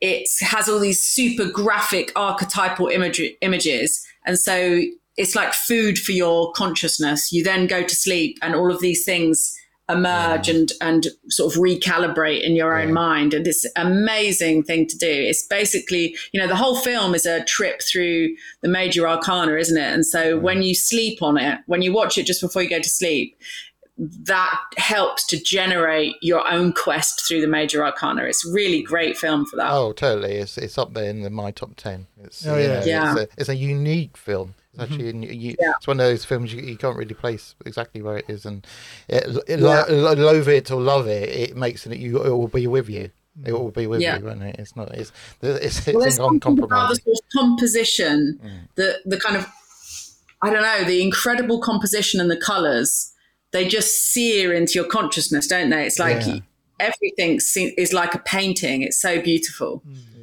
[0.00, 4.04] it has all these super graphic archetypal imagery, images.
[4.26, 4.82] And so
[5.16, 7.32] it's like food for your consciousness.
[7.32, 9.54] You then go to sleep and all of these things
[9.88, 10.54] emerge yeah.
[10.54, 13.34] and and sort of recalibrate in your own mind.
[13.34, 15.10] And it's amazing thing to do.
[15.10, 19.78] It's basically you know the whole film is a trip through the major arcana isn't
[19.78, 19.92] it?
[19.92, 22.80] And so when you sleep on it when you watch it just before you go
[22.80, 23.38] to sleep
[23.98, 28.24] that helps to generate your own quest through the major arcana.
[28.24, 29.72] It's a really great film for that.
[29.72, 30.34] Oh totally.
[30.34, 32.80] It's, it's up there in the, my top 10 it's, oh, yeah.
[32.80, 33.12] Know, yeah.
[33.12, 34.92] It's, a, it's a unique film Mm-hmm.
[34.92, 35.22] actually mm-hmm.
[35.22, 35.72] you, yeah.
[35.76, 38.66] it's one of those films you, you, can't really place exactly where it is and
[39.08, 39.84] it, it, yeah.
[39.88, 43.10] lo- love it or love it it makes it you it will be with you
[43.44, 44.18] it will be with yeah.
[44.18, 48.68] you won't it it's not it's it's, it's well, about the sort of composition mm.
[48.74, 49.46] the the kind of
[50.42, 53.12] i don't know the incredible composition and the colors
[53.52, 56.38] they just sear into your consciousness don't they it's like yeah.
[56.80, 57.38] everything
[57.78, 60.15] is like a painting it's so beautiful mm.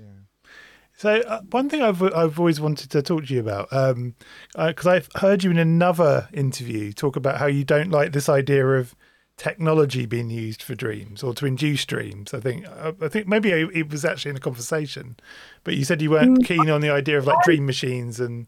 [1.03, 4.15] So uh, one thing I've I've always wanted to talk to you about, because um,
[4.55, 8.65] uh, I've heard you in another interview talk about how you don't like this idea
[8.65, 8.95] of
[9.35, 12.33] technology being used for dreams or to induce dreams.
[12.33, 15.17] I think uh, I think maybe it was actually in a conversation,
[15.65, 16.45] but you said you weren't mm.
[16.45, 18.47] keen on the idea of like dream machines and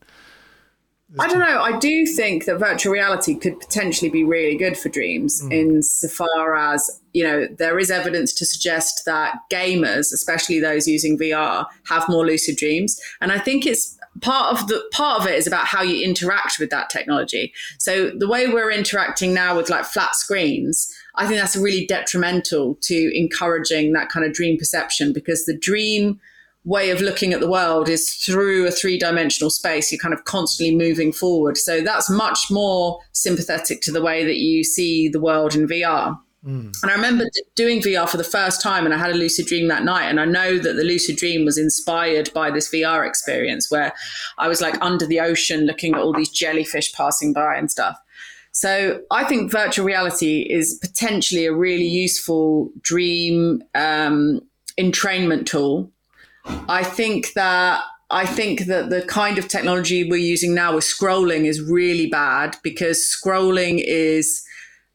[1.19, 1.61] I don't know.
[1.61, 5.51] I do think that virtual reality could potentially be really good for dreams, mm.
[5.51, 10.87] in so far as you know there is evidence to suggest that gamers, especially those
[10.87, 12.99] using VR, have more lucid dreams.
[13.21, 16.57] And I think it's part of the part of it is about how you interact
[16.59, 17.53] with that technology.
[17.77, 22.75] So the way we're interacting now with like flat screens, I think that's really detrimental
[22.81, 26.19] to encouraging that kind of dream perception because the dream
[26.65, 29.91] way of looking at the world is through a three dimensional space.
[29.91, 31.57] You're kind of constantly moving forward.
[31.57, 36.17] So that's much more sympathetic to the way that you see the world in VR.
[36.45, 36.75] Mm.
[36.83, 39.67] And I remember doing VR for the first time, and I had a lucid dream
[39.69, 40.05] that night.
[40.05, 43.93] And I know that the lucid dream was inspired by this VR experience where
[44.37, 47.97] I was like under the ocean looking at all these jellyfish passing by and stuff.
[48.51, 54.39] So I think virtual reality is potentially a really useful dream um,
[54.79, 55.91] entrainment tool.
[56.45, 57.81] I think that
[58.11, 62.55] I think that the kind of technology we're using now with scrolling is really bad
[62.61, 64.45] because scrolling is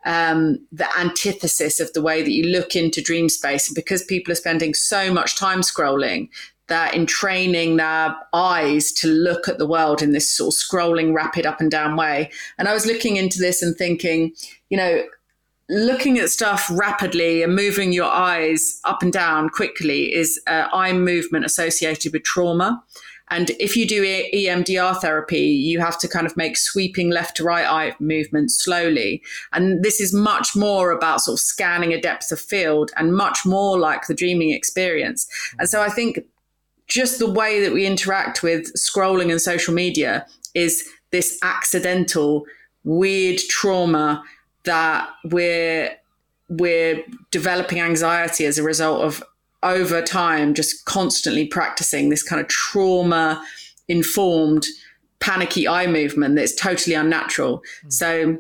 [0.07, 3.72] um, the antithesis of the way that you look into dream space.
[3.72, 6.28] Because people are spending so much time scrolling,
[6.68, 11.44] they're entraining their eyes to look at the world in this sort of scrolling, rapid
[11.44, 12.30] up and down way.
[12.59, 14.32] And I was looking into this and thinking,
[14.68, 15.03] you know,
[15.70, 20.92] looking at stuff rapidly and moving your eyes up and down quickly is uh, eye
[20.92, 22.82] movement associated with trauma.
[23.32, 27.44] And if you do EMDR therapy, you have to kind of make sweeping left to
[27.44, 29.22] right eye movements slowly.
[29.52, 33.46] And this is much more about sort of scanning a depth of field and much
[33.46, 35.28] more like the dreaming experience.
[35.60, 36.18] And so I think
[36.88, 42.44] just the way that we interact with scrolling and social media is this accidental,
[42.82, 44.24] weird trauma
[44.64, 45.96] that we're
[46.48, 49.22] we're developing anxiety as a result of
[49.62, 53.44] over time just constantly practicing this kind of trauma
[53.88, 54.66] informed
[55.20, 57.62] panicky eye movement that's totally unnatural.
[57.84, 57.92] Mm.
[57.92, 58.38] So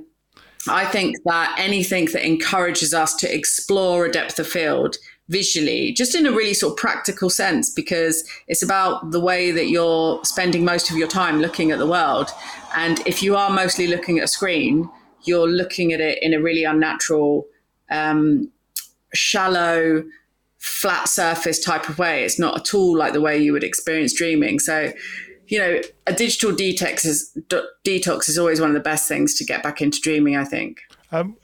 [0.68, 4.96] I think that anything that encourages us to explore a depth of field
[5.28, 9.68] visually, just in a really sort of practical sense, because it's about the way that
[9.68, 12.30] you're spending most of your time looking at the world.
[12.74, 14.90] And if you are mostly looking at a screen,
[15.24, 17.46] you're looking at it in a really unnatural,
[17.90, 18.50] um,
[19.14, 20.04] shallow,
[20.58, 22.24] flat surface type of way.
[22.24, 24.58] It's not at all like the way you would experience dreaming.
[24.58, 24.92] So,
[25.48, 27.36] you know, a digital detox is
[27.84, 30.36] detox is always one of the best things to get back into dreaming.
[30.36, 30.80] I think.
[31.12, 31.36] Um,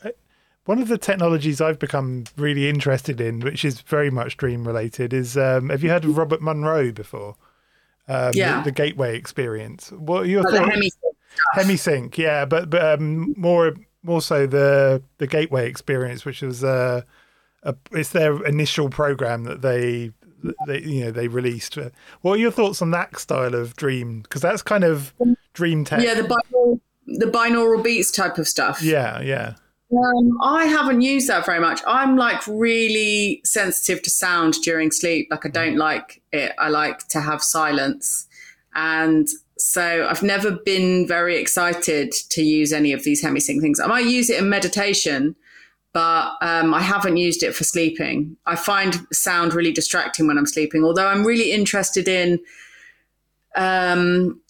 [0.66, 5.12] one of the technologies I've become really interested in, which is very much dream related,
[5.12, 7.36] is um, have you heard of Robert Monroe before?
[8.08, 8.58] Um, yeah.
[8.58, 9.90] The, the, Gateway Experience.
[9.90, 10.96] What are your oh, thoughts?
[11.56, 17.02] Hemisync, yeah, but but um, more more so the the Gateway Experience, which was uh,
[17.62, 20.12] a, it's their initial program that they
[20.66, 21.78] they you know they released.
[22.22, 24.22] What are your thoughts on that style of dream?
[24.22, 25.12] Because that's kind of
[25.52, 26.02] dream tech.
[26.02, 28.82] Yeah, the binaural, the binaural beats type of stuff.
[28.82, 29.54] Yeah, yeah.
[29.92, 31.80] Um, I haven't used that very much.
[31.86, 35.28] I'm like really sensitive to sound during sleep.
[35.30, 36.52] Like I don't like it.
[36.58, 38.26] I like to have silence,
[38.74, 39.28] and
[39.58, 43.80] so I've never been very excited to use any of these hemisync things.
[43.80, 45.34] I might use it in meditation,
[45.92, 48.36] but um, I haven't used it for sleeping.
[48.44, 50.84] I find sound really distracting when I'm sleeping.
[50.84, 52.38] Although I'm really interested in
[53.56, 54.40] um,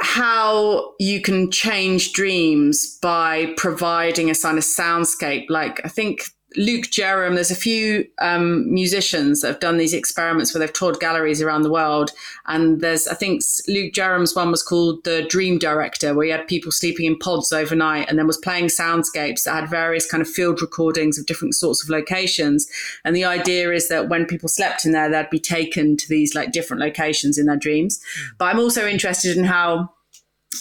[0.00, 5.46] how you can change dreams by providing a kind of soundscape.
[5.48, 6.24] Like I think
[6.56, 10.98] Luke Jerram, there's a few um, musicians that have done these experiments where they've toured
[11.00, 12.12] galleries around the world.
[12.46, 16.48] And there's, I think Luke Jerram's one was called The Dream Director, where he had
[16.48, 20.28] people sleeping in pods overnight and then was playing soundscapes that had various kind of
[20.28, 22.66] field recordings of different sorts of locations.
[23.04, 26.34] And the idea is that when people slept in there, they'd be taken to these
[26.34, 27.98] like different locations in their dreams.
[27.98, 28.38] Mm.
[28.38, 29.90] But I'm also interested in how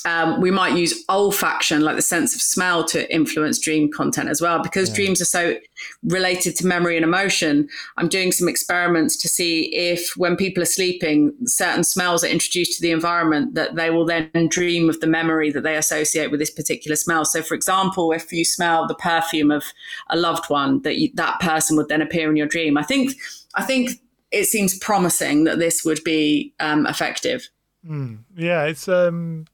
[0.05, 4.41] um, we might use olfaction, like the sense of smell, to influence dream content as
[4.41, 4.61] well.
[4.61, 4.95] Because yeah.
[4.95, 5.57] dreams are so
[6.03, 7.67] related to memory and emotion,
[7.97, 12.75] I'm doing some experiments to see if, when people are sleeping, certain smells are introduced
[12.77, 16.39] to the environment, that they will then dream of the memory that they associate with
[16.39, 17.25] this particular smell.
[17.25, 19.63] So, for example, if you smell the perfume of
[20.09, 22.77] a loved one, that you, that person would then appear in your dream.
[22.77, 23.13] I think,
[23.55, 23.91] I think
[24.31, 27.49] it seems promising that this would be um, effective.
[27.87, 29.45] Mm, yeah, it's um,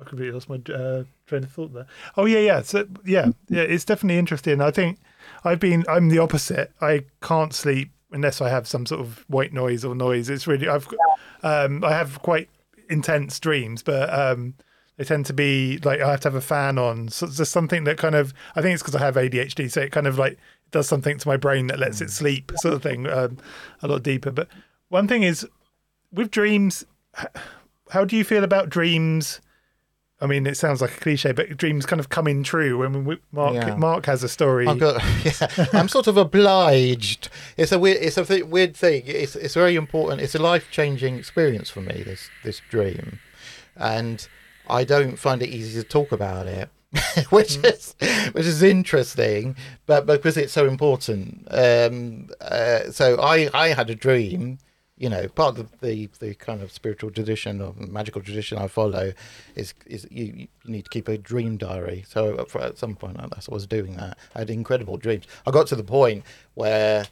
[0.00, 1.86] I completely lost my uh, train of thought there.
[2.16, 2.62] Oh yeah, yeah.
[2.62, 3.62] So yeah, yeah.
[3.62, 4.60] It's definitely interesting.
[4.60, 4.98] I think
[5.44, 5.84] I've been.
[5.88, 6.72] I'm the opposite.
[6.80, 10.30] I can't sleep unless I have some sort of white noise or noise.
[10.30, 10.68] It's really.
[10.68, 10.88] I've.
[11.42, 12.48] Um, I have quite
[12.88, 14.54] intense dreams, but um,
[14.96, 17.08] they tend to be like I have to have a fan on.
[17.08, 18.32] So there's something that kind of.
[18.56, 20.38] I think it's because I have ADHD, so it kind of like
[20.70, 23.38] does something to my brain that lets it sleep, sort of thing, um,
[23.82, 24.30] a lot deeper.
[24.30, 24.48] But
[24.88, 25.46] one thing is
[26.12, 26.84] with dreams.
[27.90, 29.40] How do you feel about dreams?
[30.22, 32.78] I mean, it sounds like a cliche, but dreams kind of coming true.
[32.78, 33.74] When we, Marck yeah.
[33.76, 37.30] Marck has a story, got, yeah, I'm sort of obliged.
[37.56, 39.04] It's a weird, it's a th- weird thing.
[39.06, 40.20] It's it's very important.
[40.20, 42.02] It's a life changing experience for me.
[42.02, 43.18] This this dream,
[43.76, 44.28] and
[44.68, 46.68] I don't find it easy to talk about it.
[47.30, 47.94] which is
[48.32, 49.56] which is interesting,
[49.86, 51.46] but because it's so important.
[51.50, 54.58] Um, uh, so I I had a dream
[55.00, 59.14] you know, part of the, the kind of spiritual tradition or magical tradition I follow
[59.56, 62.04] is is you, you need to keep a dream diary.
[62.06, 64.18] So uh, at some point, I was doing that.
[64.34, 65.24] I had incredible dreams.
[65.46, 67.06] I got to the point where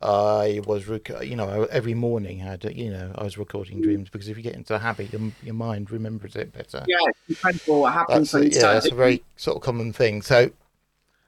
[0.00, 4.10] I was, rec- you know, every morning I had, you know, I was recording dreams
[4.10, 6.84] because if you get into a habit, your, your mind remembers it better.
[6.86, 10.22] Yeah, it's incredible what happens that's Yeah, it's a very sort of common thing.
[10.22, 10.52] So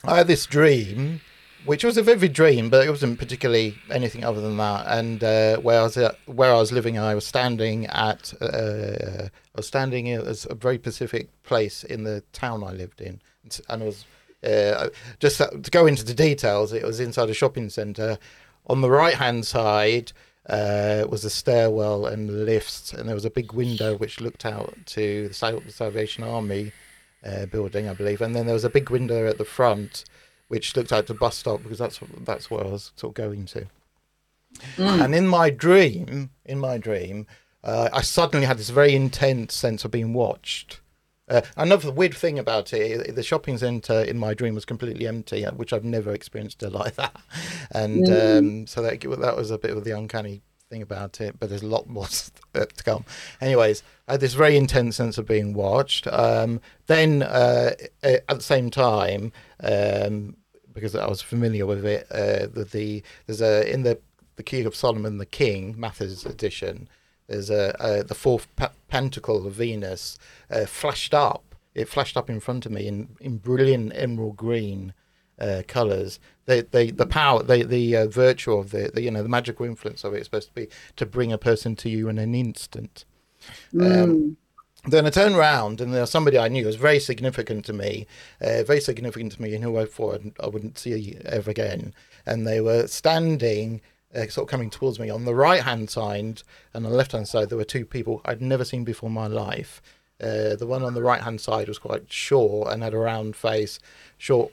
[0.05, 1.21] I had this dream
[1.65, 4.87] which was a vivid dream, but it wasn't particularly anything other than that.
[4.87, 9.29] And uh, where I was at, where I was living, I was standing at uh,
[9.29, 13.21] I was standing at a very specific place in the town I lived in,
[13.69, 14.05] and was
[14.45, 14.89] uh,
[15.19, 16.73] just to go into the details.
[16.73, 18.19] It was inside a shopping centre.
[18.69, 20.13] On the right hand side
[20.49, 24.75] uh, was a stairwell and lifts, and there was a big window which looked out
[24.87, 25.35] to the
[25.69, 26.73] Salvation Army
[27.25, 28.21] uh, building, I believe.
[28.21, 30.05] And then there was a big window at the front
[30.49, 33.47] which looked out the bus stop because that's that's where I was sort of going
[33.47, 33.67] to.
[34.77, 35.05] Mm.
[35.05, 37.27] And in my dream, in my dream,
[37.65, 40.81] uh, I suddenly had this very intense sense of being watched.
[41.29, 45.45] Uh, another weird thing about it, the shopping centre in my dream was completely empty,
[45.45, 47.17] uh, which I've never experienced it like that.
[47.73, 48.39] And mm.
[48.39, 51.63] um, so that that was a bit of the uncanny thing about it, but there's
[51.63, 52.07] a lot more
[52.55, 53.05] to come.
[53.41, 56.07] Anyways, I had this very intense sense of being watched.
[56.09, 60.37] Um, then uh, at the same time, um,
[60.73, 63.99] because I was familiar with it, uh, the, the there's a in the
[64.37, 66.89] the Key of Solomon, the King Mather's edition.
[67.27, 68.47] There's a, a the fourth
[68.89, 70.19] pentacle of Venus
[70.51, 71.55] uh, flashed up.
[71.75, 74.95] It flashed up in front of me in, in brilliant emerald green
[75.41, 76.19] uh, colors.
[76.47, 79.67] The, the the power, the the uh, virtue of the, the you know the magical
[79.67, 82.35] influence of it is supposed to be to bring a person to you in an
[82.35, 83.05] instant.
[83.75, 84.03] Mm.
[84.03, 84.37] Um,
[84.89, 88.07] then I turned around and there was somebody I knew was very significant to me,
[88.41, 91.93] uh, very significant to me, and who I thought I wouldn't see ever again.
[92.25, 93.81] And they were standing,
[94.15, 97.13] uh, sort of coming towards me on the right hand side, and on the left
[97.13, 99.83] hand side there were two people I'd never seen before in my life.
[100.21, 103.37] Uh, the one on the right hand side was quite short and had a round
[103.37, 103.79] face,
[104.17, 104.53] short,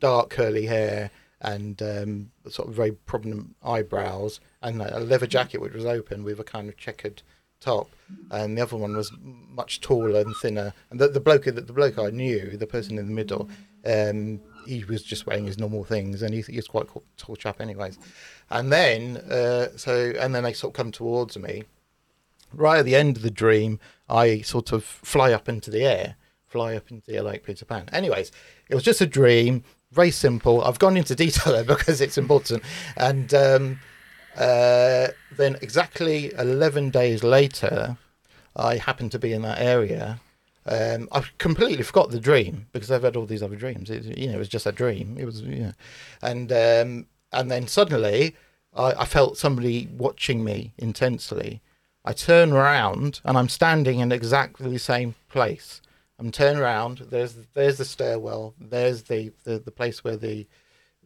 [0.00, 5.72] dark curly hair, and um, sort of very prominent eyebrows, and a leather jacket which
[5.72, 7.22] was open with a kind of checkered
[7.60, 7.90] top,
[8.30, 10.72] and the other one was much taller and thinner.
[10.90, 13.48] And the, the bloke, the, the bloke I knew, the person in the middle,
[13.84, 17.36] um, he was just wearing his normal things, and he, he was quite a tall
[17.36, 17.98] chap, anyways.
[18.50, 21.64] And then, uh, so, and then they sort of come towards me.
[22.52, 23.78] Right at the end of the dream,
[24.08, 27.64] I sort of fly up into the air, fly up into the air like Peter
[27.64, 27.88] Pan.
[27.92, 28.32] Anyways,
[28.68, 30.62] it was just a dream, very simple.
[30.62, 32.62] I've gone into detail there because it's important,
[32.96, 33.32] and.
[33.34, 33.80] Um,
[34.36, 37.96] uh, then exactly 11 days later,
[38.56, 40.20] I happened to be in that area.
[40.66, 43.90] Um, I completely forgot the dream because I've had all these other dreams.
[43.90, 45.16] It, you know, it was just a dream.
[45.18, 45.42] It was,
[46.22, 48.36] and um, and then suddenly
[48.74, 51.60] I, I felt somebody watching me intensely.
[52.04, 55.82] I turn around and I'm standing in exactly the same place.
[56.20, 56.98] I'm turned around.
[57.10, 58.54] There's there's the stairwell.
[58.60, 60.46] There's the, the, the place where the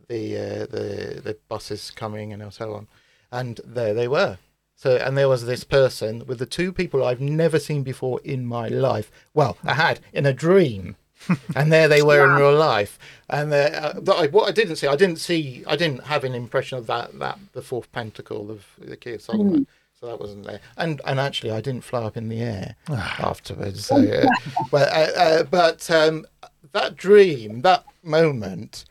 [0.08, 2.88] the uh, the the bus is coming and so on
[3.34, 4.38] and there they were.
[4.76, 8.46] So, and there was this person with the two people I've never seen before in
[8.46, 9.10] my life.
[9.34, 10.96] Well, I had in a dream,
[11.56, 12.98] and there they were in real life.
[13.28, 16.34] And uh, but I, what I didn't see, I didn't see, I didn't have an
[16.34, 19.60] impression of that that the fourth pentacle of the Key of Solomon.
[19.60, 19.66] Mm.
[20.04, 23.86] So that wasn't there, and and actually I didn't fly up in the air afterwards.
[23.86, 24.26] So, uh,
[24.70, 26.26] but uh, uh, but um,
[26.72, 28.84] that dream, that moment,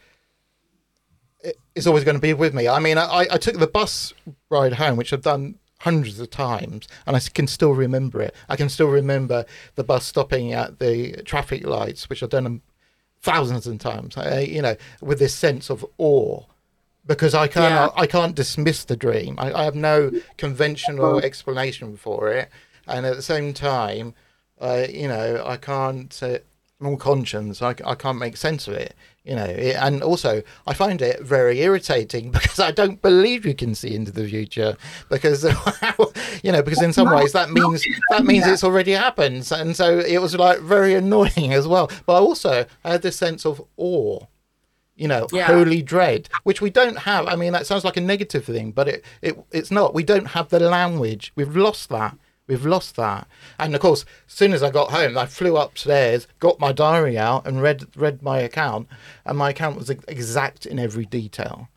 [1.76, 2.68] is always going to be with me.
[2.68, 4.12] I mean, I, I took the bus
[4.50, 8.34] ride home, which I've done hundreds of times, and I can still remember it.
[8.50, 9.46] I can still remember
[9.76, 12.62] the bus stopping at the traffic lights, which I've done
[13.22, 14.18] thousands of times.
[14.18, 16.46] I, you know, with this sense of awe,
[17.06, 18.02] because I can't yeah.
[18.02, 19.36] I can't dismiss the dream.
[19.38, 22.50] I, I have no conventional explanation for it,
[22.88, 24.14] and at the same time,
[24.60, 26.22] uh, you know, I can't.
[26.22, 26.40] Uh,
[26.82, 28.94] on conscience, I, I can't make sense of it
[29.24, 33.74] you know and also i find it very irritating because i don't believe you can
[33.74, 34.76] see into the future
[35.10, 35.44] because
[36.44, 40.00] you know because in some ways that means that means it's already happened and so
[40.00, 43.64] it was like very annoying as well but I also I had this sense of
[43.78, 44.20] awe
[45.04, 45.48] you know yeah.
[45.48, 48.88] holy dread which we don't have i mean that sounds like a negative thing but
[48.88, 53.28] it, it it's not we don't have the language we've lost that We've lost that.
[53.58, 57.18] And of course, as soon as I got home, I flew upstairs, got my diary
[57.18, 58.88] out, and read read my account.
[59.26, 61.70] And my account was exact in every detail.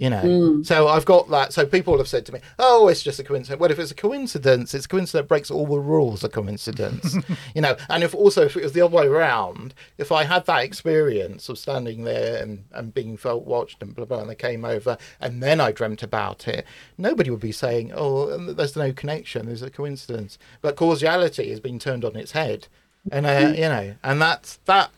[0.00, 0.04] Mm.
[0.04, 1.52] You know, so I've got that.
[1.52, 3.94] So people have said to me, "Oh, it's just a coincidence." Well, if it's a
[3.94, 7.16] coincidence, it's a coincidence that breaks all the rules of coincidence.
[7.54, 10.46] you know, and if also if it was the other way around, if I had
[10.46, 14.34] that experience of standing there and, and being felt watched and blah blah, and they
[14.34, 16.64] came over, and then I dreamt about it,
[16.96, 19.46] nobody would be saying, "Oh, there's no connection.
[19.46, 22.68] There's a coincidence." But causality has been turned on its head,
[23.12, 24.90] and uh, you know, and that's that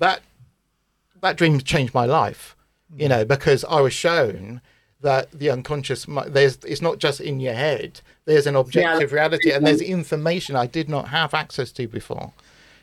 [0.00, 0.20] that
[1.20, 2.56] that dream changed my life
[2.96, 4.60] you know because i was shown
[5.00, 9.66] that the unconscious there's it's not just in your head there's an objective reality and
[9.66, 12.32] there's information i did not have access to before.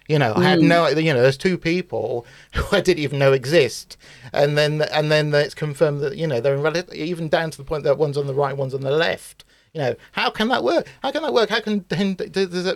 [0.08, 0.68] You know i had mm.
[0.68, 3.98] no you know there's two people who i didn't even know exist.
[4.32, 7.58] And then and then it's confirmed that you know they're in rel- even down to
[7.58, 9.46] the point that one's on the right one's on the left.
[9.74, 10.88] You know how can that work?
[11.02, 11.50] How can that work?
[11.50, 12.18] How can ten,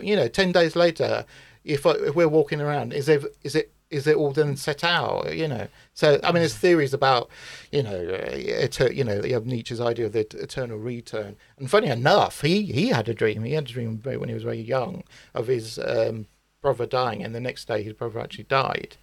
[0.02, 1.24] you know 10 days later
[1.64, 4.84] if, I, if we're walking around is there is it is it all then set
[4.84, 5.34] out?
[5.34, 5.68] You know
[6.00, 7.28] so i mean there's theories about
[7.70, 8.30] you know uh,
[8.66, 11.36] eter- you know you have nietzsche's idea of the eternal return.
[11.58, 14.42] And funny enough he he had a dream he had a dream when he was
[14.42, 16.26] very young of his um,
[16.62, 18.96] brother dying and the next day his brother actually died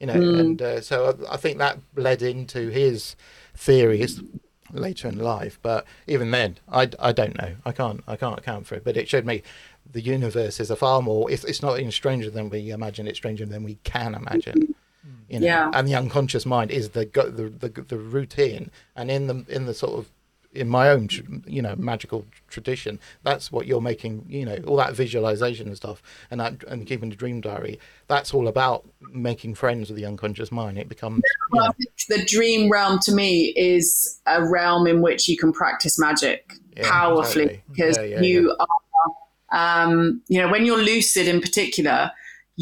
[0.00, 3.14] you know and uh, so I, I think that led into his
[3.54, 4.20] theories
[4.72, 7.56] later in life but even then I, I don't know.
[7.64, 9.42] I can't i can't account for it but it showed me
[9.88, 13.18] the universe is a far more it's, it's not even stranger than we imagine it's
[13.18, 14.74] stranger than we can imagine
[15.28, 15.70] you know Yeah.
[15.72, 19.74] and the unconscious mind is the the, the the routine and in the in the
[19.74, 20.10] sort of
[20.52, 21.08] in my own
[21.46, 26.02] you know magical tradition that's what you're making you know all that visualization and stuff
[26.28, 27.78] and that and keeping the dream diary
[28.08, 31.22] that's all about making friends with the unconscious mind it becomes
[31.52, 35.36] Well, know, I think the dream realm to me is a realm in which you
[35.36, 37.62] can practice magic Yeah, powerfully totally.
[37.70, 38.66] because yeah, you are,
[39.82, 42.10] um, you know, when you're lucid in particular,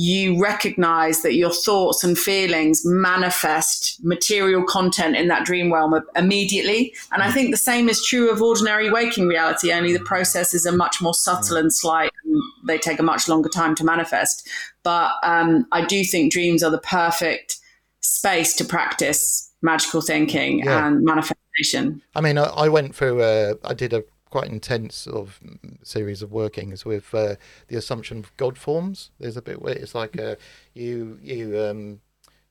[0.01, 6.95] you recognize that your thoughts and feelings manifest material content in that dream realm immediately.
[7.11, 10.77] And I think the same is true of ordinary waking reality, only the processes are
[10.77, 14.49] much more subtle and slight and they take a much longer time to manifest.
[14.85, 17.57] But um, I do think dreams are the perfect
[18.01, 20.87] space to practice magical thinking Yeah.
[20.87, 22.03] and manifestation.
[22.15, 23.21] I mean, I, I went through.
[23.21, 25.41] Uh, I did a quite intense sort of
[25.83, 27.37] series of workings with uh,
[27.69, 29.11] the assumption of God forms.
[29.19, 30.37] There's a bit where it's like uh,
[30.75, 32.01] you you um,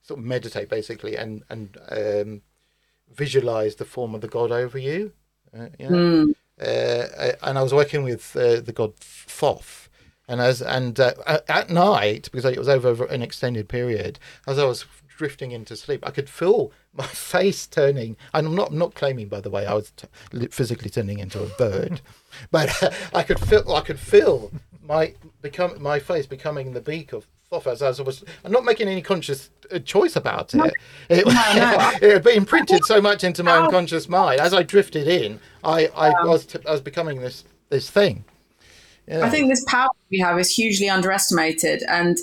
[0.01, 2.41] sort of meditate basically and and um,
[3.13, 5.11] visualize the form of the God over you.
[5.57, 6.33] Uh, you know?
[6.61, 9.89] uh, and I was working with uh, the god Thoth,
[10.27, 14.57] and as and uh, at, at night because it was over an extended period, as
[14.59, 14.85] I was
[15.17, 18.15] drifting into sleep, I could feel my face turning.
[18.33, 20.07] And I'm not I'm not claiming, by the way, I was t-
[20.47, 22.01] physically turning into a bird,
[22.51, 24.51] but uh, I could feel I could feel
[24.81, 28.25] my become my face becoming the beak of Thoth as, I was.
[28.43, 30.73] I'm not making any conscious uh, choice about it.
[31.07, 34.41] It, it had been imprinted so much into my unconscious mind.
[34.41, 38.25] As I drifted in, I I was t- I was becoming this this thing.
[39.07, 39.25] Yeah.
[39.25, 41.83] I think this power we have is hugely underestimated.
[41.87, 42.17] And,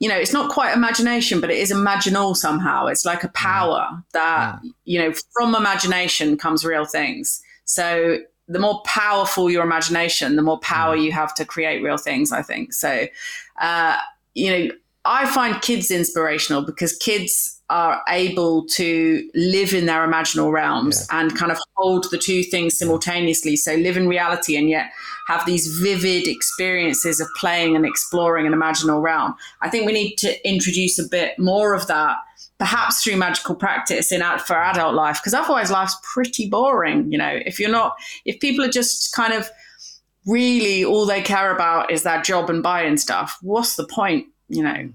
[0.00, 2.86] you know, it's not quite imagination, but it is imaginal somehow.
[2.86, 7.42] It's like a power that, you know, from imagination comes real things.
[7.64, 12.30] So the more powerful your imagination, the more power you have to create real things,
[12.32, 12.72] I think.
[12.72, 13.06] So,
[13.60, 13.96] uh,
[14.34, 14.74] you know,
[15.04, 21.36] I find kids inspirational because kids are able to live in their imaginal realms and
[21.36, 23.56] kind of hold the two things simultaneously.
[23.56, 24.90] So live in reality and yet
[25.26, 29.34] have these vivid experiences of playing and exploring an imaginal realm.
[29.60, 32.16] I think we need to introduce a bit more of that,
[32.56, 37.12] perhaps through magical practice in for adult life, because otherwise life's pretty boring.
[37.12, 39.50] You know, if you're not, if people are just kind of
[40.26, 44.26] really all they care about is their job and buying stuff, what's the point?
[44.48, 44.88] You know,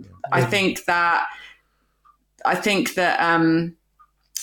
[0.00, 0.06] mm.
[0.32, 1.26] I think that
[2.44, 3.76] I think that um,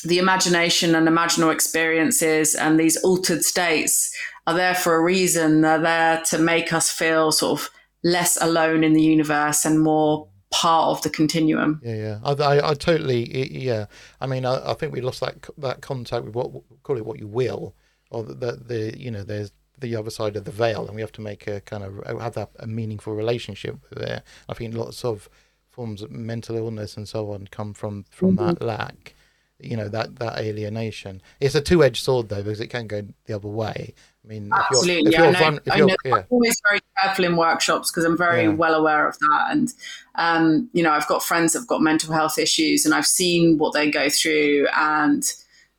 [0.03, 4.15] the imagination and imaginal experiences and these altered states
[4.47, 5.61] are there for a reason.
[5.61, 7.69] They're there to make us feel sort of
[8.03, 11.79] less alone in the universe and more part of the continuum.
[11.83, 13.85] Yeah, yeah, I, I, I totally, yeah.
[14.19, 16.51] I mean, I, I think we lost that that contact with what
[16.83, 17.75] call it what you will,
[18.09, 21.01] or the, the, the you know, there's the other side of the veil, and we
[21.01, 24.23] have to make a kind of have that a meaningful relationship there.
[24.49, 25.29] I think lots of
[25.71, 29.13] forms of mental illness and so on come from from that lack,
[29.59, 31.21] you know, that that alienation.
[31.39, 33.93] It's a two edged sword though, because it can go the other way.
[34.23, 35.39] I mean, Absolutely, if you're, I if know.
[35.39, 35.95] you're, vul- if I you're know.
[36.05, 38.49] yeah, I'm always very careful in workshops because I'm very Yeah.
[38.49, 39.47] well aware of that.
[39.49, 39.73] And
[40.15, 43.73] um, you know, I've got friends that've got mental health issues, and I've seen what
[43.73, 45.23] they go through and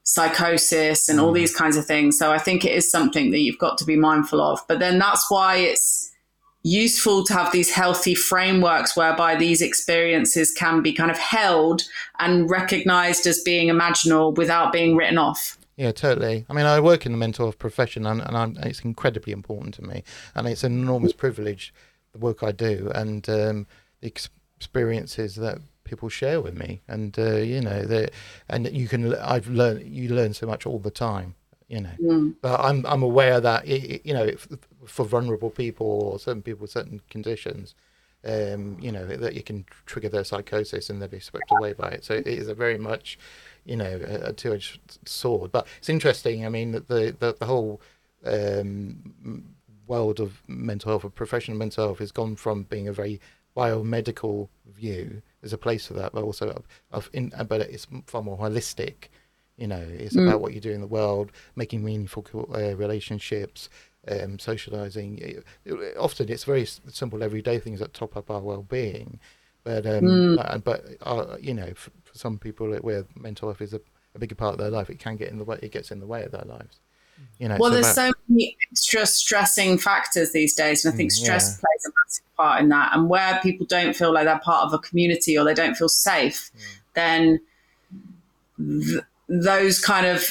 [0.04, 1.22] psychosis and Mm.
[1.22, 2.18] all these kinds of things.
[2.18, 4.60] So I think it is something that you've got to be mindful of.
[4.68, 6.10] But then that's why it's
[6.62, 11.82] useful to have these healthy frameworks whereby these experiences can be kind of held
[12.18, 15.58] and recognized as being imaginal without being written off.
[15.76, 16.44] Yeah, totally.
[16.48, 19.82] I mean, I work in the mental health profession, and, and it's incredibly important to
[19.82, 21.72] me, and it's an enormous privilege
[22.12, 23.66] the work I do and um,
[24.00, 28.06] the ex- experiences that people share with me, and uh, you know,
[28.48, 29.14] and you can.
[29.16, 31.34] I've learned you learn so much all the time,
[31.72, 31.96] you know.
[32.00, 32.34] Mm.
[32.42, 34.46] But I'm I'm aware that it, it- you know if,
[34.86, 37.74] for vulnerable people or certain people with certain conditions,
[38.24, 41.88] um, you know that you can trigger their psychosis and they'll be swept away by
[41.88, 42.04] it.
[42.04, 43.18] So it is a very much,
[43.64, 44.00] you know,
[44.30, 45.50] a, two-edged sword.
[45.50, 46.44] But it's interesting.
[46.44, 47.80] I mean, that the the, the whole
[48.24, 49.44] um,
[49.86, 53.18] world of mental health, of professional mental health, has gone from being a very
[53.56, 55.22] biomedical view.
[55.40, 59.08] There's a place for that, but also of, of in, but it's far more holistic.
[59.56, 60.26] You know, it's Mm.
[60.26, 62.24] about what you do in the world, making meaningful
[62.54, 63.68] uh, relationships,
[64.08, 65.18] um, socializing.
[65.18, 69.20] It- it- often it's very simple, everyday things that top up our well-being.
[69.64, 70.36] But um, Mm.
[70.36, 73.80] but, but uh, you know, for, for some people where mental health is a,
[74.14, 75.58] a bigger part of their life, it can get in the way.
[75.62, 76.80] It gets in the way of their lives.
[77.38, 77.58] You know.
[77.60, 81.44] Well, there's that- so many extra stressing factors these days, and I think Mm, stress
[81.50, 81.60] yeah.
[81.60, 82.96] plays a massive part in that.
[82.96, 85.90] And where people don't feel like they're part of a community or they don't feel
[85.90, 86.50] safe,
[86.94, 87.38] then
[88.58, 90.28] th- those kind of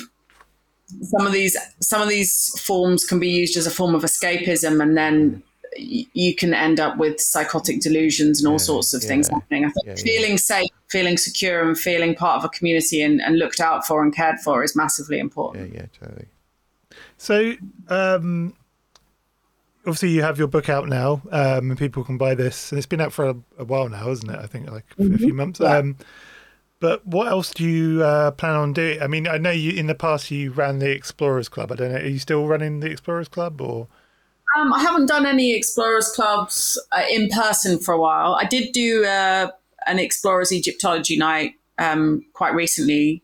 [1.04, 4.82] some of these some of these forms can be used as a form of escapism,
[4.82, 5.42] and then
[5.78, 9.64] you can end up with psychotic delusions and all Yeah, sorts of things happening.
[9.64, 10.04] I think yeah, yeah.
[10.04, 14.04] feeling safe, feeling secure, and feeling part of a community and, and looked out for
[14.04, 15.74] and cared for is massively important.
[15.74, 16.26] yeah, yeah, totally.
[17.18, 17.54] So,
[17.88, 18.54] um,
[19.86, 22.72] obviously, you have your book out now, um, and people can buy this.
[22.72, 24.40] And it's been out for a, a while now, isn't it?
[24.40, 25.62] I think like a few months.
[25.62, 25.78] Yeah.
[25.78, 25.96] Um,
[26.82, 29.02] but what else do you uh, plan on doing?
[29.02, 31.72] I mean, I know you in the past you ran the Explorers Club.
[31.72, 31.99] I don't know.
[31.99, 33.88] Are you still running the Explorers Club or?
[34.58, 38.34] Um, I haven't done any Explorers Clubs uh, in person for a while.
[38.34, 39.52] I did do uh,
[39.86, 43.22] an Explorers Egyptology night um, quite recently.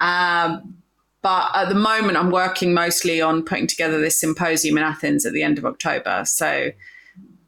[0.00, 0.78] Um,
[1.20, 5.34] but at the moment, I'm working mostly on putting together this symposium in Athens at
[5.34, 6.24] the end of October.
[6.24, 6.70] So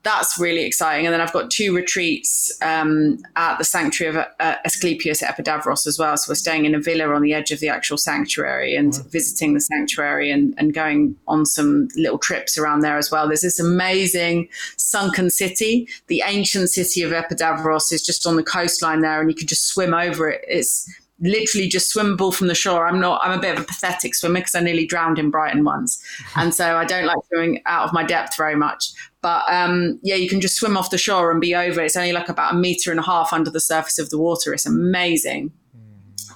[0.06, 1.04] that's really exciting.
[1.04, 5.84] And then I've got two retreats um, at the sanctuary of uh, Asclepius at Epidavros
[5.84, 6.16] as well.
[6.16, 9.54] So we're staying in a villa on the edge of the actual sanctuary and visiting
[9.54, 13.26] the sanctuary and, and going on some little trips around there as well.
[13.26, 15.88] There's this amazing sunken city.
[16.06, 19.66] The ancient city of Epidavros is just on the coastline there, and you can just
[19.66, 20.44] swim over it.
[20.46, 20.88] It's
[21.20, 22.86] literally just swimmable from the shore.
[22.86, 23.20] I'm not.
[23.22, 26.02] I'm a bit of a pathetic swimmer because I nearly drowned in Brighton once,
[26.36, 28.92] and so I don't like swimming out of my depth very much.
[29.22, 31.80] But um, yeah, you can just swim off the shore and be over.
[31.80, 34.52] It's only like about a meter and a half under the surface of the water.
[34.52, 35.52] It's amazing.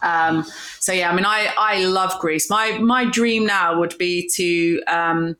[0.02, 0.46] Um,
[0.78, 2.48] so yeah, I mean, I I love Greece.
[2.48, 5.36] My my dream now would be to um,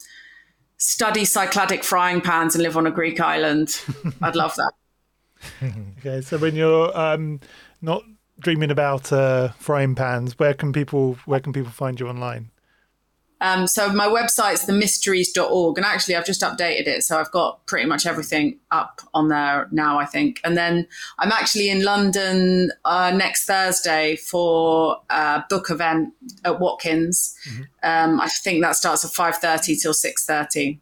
[0.77, 3.81] study Cycladic frying pans and live on a Greek island.
[4.23, 4.73] I'd love that.
[5.99, 7.41] Okay, so when you're um,
[7.81, 8.03] not
[8.41, 12.51] dreaming about uh, frying pans, where can people where can people find you online?
[13.43, 17.89] Um, so my website's themysteries.org, and actually I've just updated it, so I've got pretty
[17.89, 20.41] much everything up on there now, I think.
[20.45, 20.87] And then
[21.19, 26.13] I'm actually in London uh, next Thursday for a book event
[26.45, 27.35] at Watkins.
[27.83, 30.81] Um, I think that starts at five thirty till six thirty.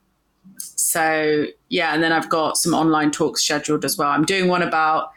[0.58, 4.10] So yeah, and then I've got some online talks scheduled as well.
[4.10, 5.12] I'm doing one about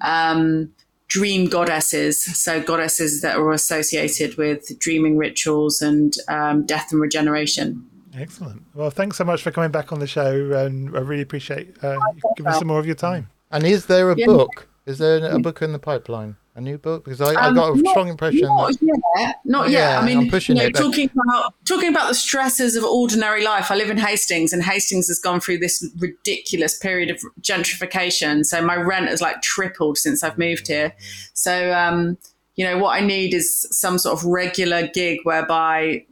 [0.00, 0.72] um,
[1.08, 7.84] dream goddesses, so goddesses that are associated with dreaming rituals and um, death and regeneration.
[8.14, 8.62] Excellent.
[8.74, 11.98] Well, thanks so much for coming back on the show, and I really appreciate uh,
[12.14, 13.28] you giving us some more of your time.
[13.50, 14.26] And is there a Yeah.
[14.26, 14.68] book?
[14.86, 16.36] Is there a book in the pipeline?
[16.56, 17.04] A new book?
[17.04, 19.36] Because I, I Um, got a not- strong impression Not that yet.
[19.44, 20.02] Not Yeah, yet.
[20.02, 22.82] I mean, I'm pushing you know, it, but- talking about talking about the stresses of
[22.84, 23.70] ordinary life.
[23.70, 28.44] I live in Hastings, and Hastings has gone through this ridiculous period of gentrification.
[28.44, 30.94] So my rent has like tripled since I've moved here.
[31.34, 32.16] So um,
[32.54, 36.04] you know, what I need is some sort of regular gig whereby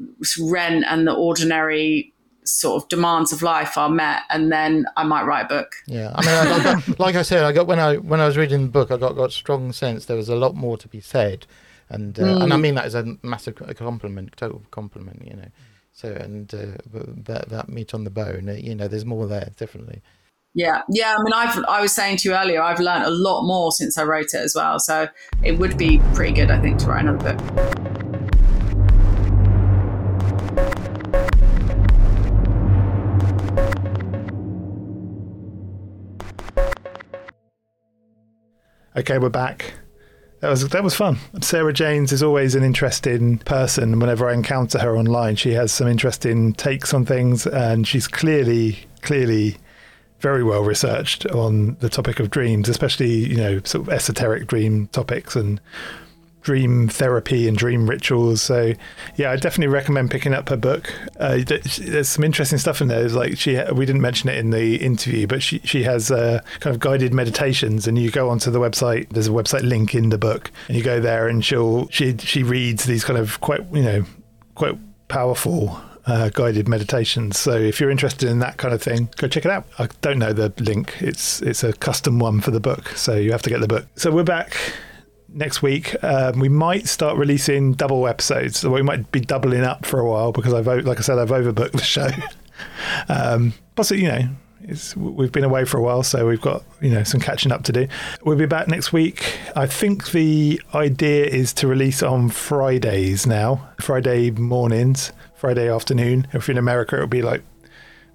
[0.42, 2.12] rent and the ordinary
[2.44, 5.74] sort of demands of life are met, and then I might write a book.
[5.86, 8.26] Yeah, I mean, I, I got, like I said, I got when I when I
[8.26, 10.88] was reading the book, I got got strong sense there was a lot more to
[10.88, 11.46] be said,
[11.88, 15.48] and uh, and I mean that as a massive compliment, total compliment, you know.
[15.92, 16.78] So and uh,
[17.24, 20.02] that that meat on the bone, uh, you know, there's more there definitely.
[20.54, 21.16] Yeah, yeah.
[21.18, 23.98] I mean, I've I was saying to you earlier, I've learned a lot more since
[23.98, 24.78] I wrote it as well.
[24.78, 25.08] So
[25.42, 28.03] it would be pretty good, I think, to write another book.
[38.96, 39.74] Okay, we're back.
[40.38, 41.18] That was that was fun.
[41.40, 43.98] Sarah Janes is always an interesting person.
[43.98, 48.78] Whenever I encounter her online, she has some interesting takes on things, and she's clearly
[49.02, 49.56] clearly
[50.20, 54.86] very well researched on the topic of dreams, especially you know sort of esoteric dream
[54.88, 55.34] topics.
[55.34, 55.60] And
[56.44, 58.42] dream therapy and dream rituals.
[58.42, 58.74] So,
[59.16, 60.92] yeah, I definitely recommend picking up her book.
[61.18, 63.00] Uh, there's some interesting stuff in there.
[63.00, 66.40] There's like she, we didn't mention it in the interview, but she she has uh,
[66.60, 69.08] kind of guided meditations, and you go onto the website.
[69.10, 72.42] There's a website link in the book, and you go there, and she'll she she
[72.42, 74.04] reads these kind of quite you know
[74.54, 77.38] quite powerful uh, guided meditations.
[77.38, 79.66] So if you're interested in that kind of thing, go check it out.
[79.78, 80.94] I don't know the link.
[81.00, 83.86] It's it's a custom one for the book, so you have to get the book.
[83.96, 84.56] So we're back
[85.34, 86.02] next week.
[86.02, 88.60] Um, we might start releasing double episodes.
[88.60, 91.30] So we might be doubling up for a while because I've, like I said, I've
[91.30, 92.08] overbooked the show.
[93.08, 94.28] um, possibly, you know,
[94.96, 97.72] we've been away for a while, so we've got you know some catching up to
[97.72, 97.86] do.
[98.24, 99.38] We'll be back next week.
[99.54, 106.26] I think the idea is to release on Fridays now, Friday mornings, Friday afternoon.
[106.32, 107.42] If you're in America, it'll be like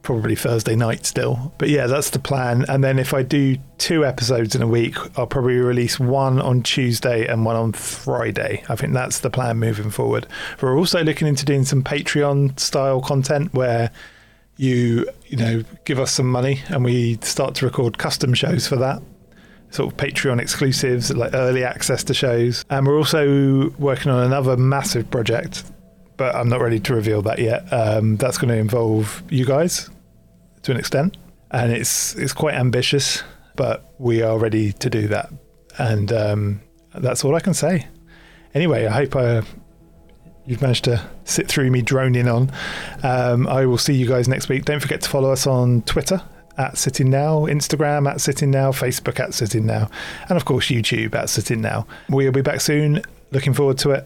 [0.01, 1.53] probably Thursday night still.
[1.57, 2.65] But yeah, that's the plan.
[2.67, 6.63] And then if I do two episodes in a week, I'll probably release one on
[6.63, 8.63] Tuesday and one on Friday.
[8.69, 10.27] I think that's the plan moving forward.
[10.61, 13.91] We're also looking into doing some Patreon style content where
[14.57, 18.75] you, you know, give us some money and we start to record custom shows for
[18.77, 19.01] that.
[19.71, 22.65] Sort of Patreon exclusives, like early access to shows.
[22.69, 25.63] And we're also working on another massive project
[26.19, 27.71] but I'm not ready to reveal that yet.
[27.71, 29.89] Um, that's going to involve you guys
[30.63, 31.17] to an extent,
[31.49, 33.23] and it's it's quite ambitious,
[33.55, 35.31] but we are ready to do that,
[35.79, 36.61] and um,
[36.93, 37.87] that's all I can say.
[38.53, 39.41] Anyway, I hope I, uh,
[40.45, 42.51] you've managed to sit through me droning on.
[43.01, 44.65] Um, I will see you guys next week.
[44.65, 46.21] Don't forget to follow us on Twitter
[46.57, 49.89] at Sitting Now, Instagram at Sitting Now, Facebook at Sitting Now,
[50.27, 51.87] and of course YouTube at Sitting Now.
[52.09, 53.03] We'll be back soon.
[53.31, 54.05] Looking forward to it